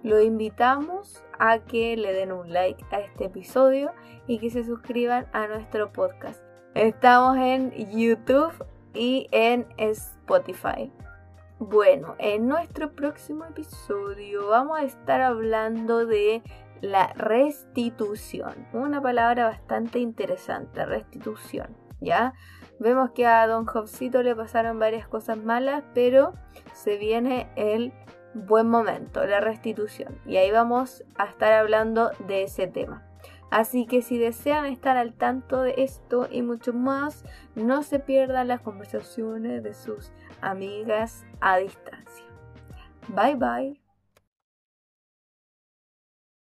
Lo 0.03 0.19
invitamos 0.19 1.23
a 1.39 1.59
que 1.59 1.95
le 1.95 2.11
den 2.11 2.33
un 2.33 2.51
like 2.51 2.83
a 2.91 2.99
este 2.99 3.27
episodio 3.27 3.93
y 4.27 4.39
que 4.39 4.49
se 4.49 4.65
suscriban 4.65 5.27
a 5.31 5.47
nuestro 5.47 5.93
podcast. 5.93 6.44
Estamos 6.75 7.37
en 7.37 7.71
YouTube 7.89 8.51
y 8.93 9.29
en 9.31 9.65
Spotify. 9.77 10.91
Bueno, 11.57 12.15
en 12.17 12.49
nuestro 12.49 12.91
próximo 12.91 13.45
episodio 13.45 14.49
vamos 14.49 14.79
a 14.79 14.83
estar 14.83 15.21
hablando 15.21 16.05
de 16.05 16.43
la 16.81 17.13
restitución, 17.13 18.67
una 18.73 19.01
palabra 19.01 19.47
bastante 19.47 19.99
interesante, 19.99 20.85
restitución, 20.85 21.77
¿ya? 22.01 22.33
Vemos 22.77 23.11
que 23.11 23.25
a 23.25 23.47
Don 23.47 23.65
Jobcito 23.65 24.21
le 24.21 24.35
pasaron 24.35 24.77
varias 24.77 25.07
cosas 25.07 25.37
malas, 25.37 25.81
pero 25.93 26.33
se 26.73 26.97
viene 26.97 27.49
el 27.55 27.93
buen 28.33 28.67
momento, 28.67 29.25
la 29.25 29.39
restitución, 29.39 30.19
y 30.25 30.35
ahí 30.35 30.51
vamos 30.51 31.05
a 31.17 31.23
estar 31.23 31.53
hablando 31.53 32.11
de 32.27 32.43
ese 32.43 32.67
tema. 32.67 33.07
Así 33.51 33.85
que 33.85 34.01
si 34.01 34.17
desean 34.17 34.65
estar 34.65 34.97
al 34.97 35.13
tanto 35.13 35.61
de 35.61 35.75
esto 35.77 36.27
y 36.29 36.41
mucho 36.41 36.73
más, 36.73 37.23
no 37.55 37.83
se 37.83 37.99
pierdan 37.99 38.47
las 38.47 38.61
conversaciones 38.61 39.63
de 39.63 39.73
sus 39.73 40.11
amigas 40.41 41.25
a 41.39 41.57
distancia. 41.57 42.25
Bye 43.07 43.35
bye. 43.35 43.84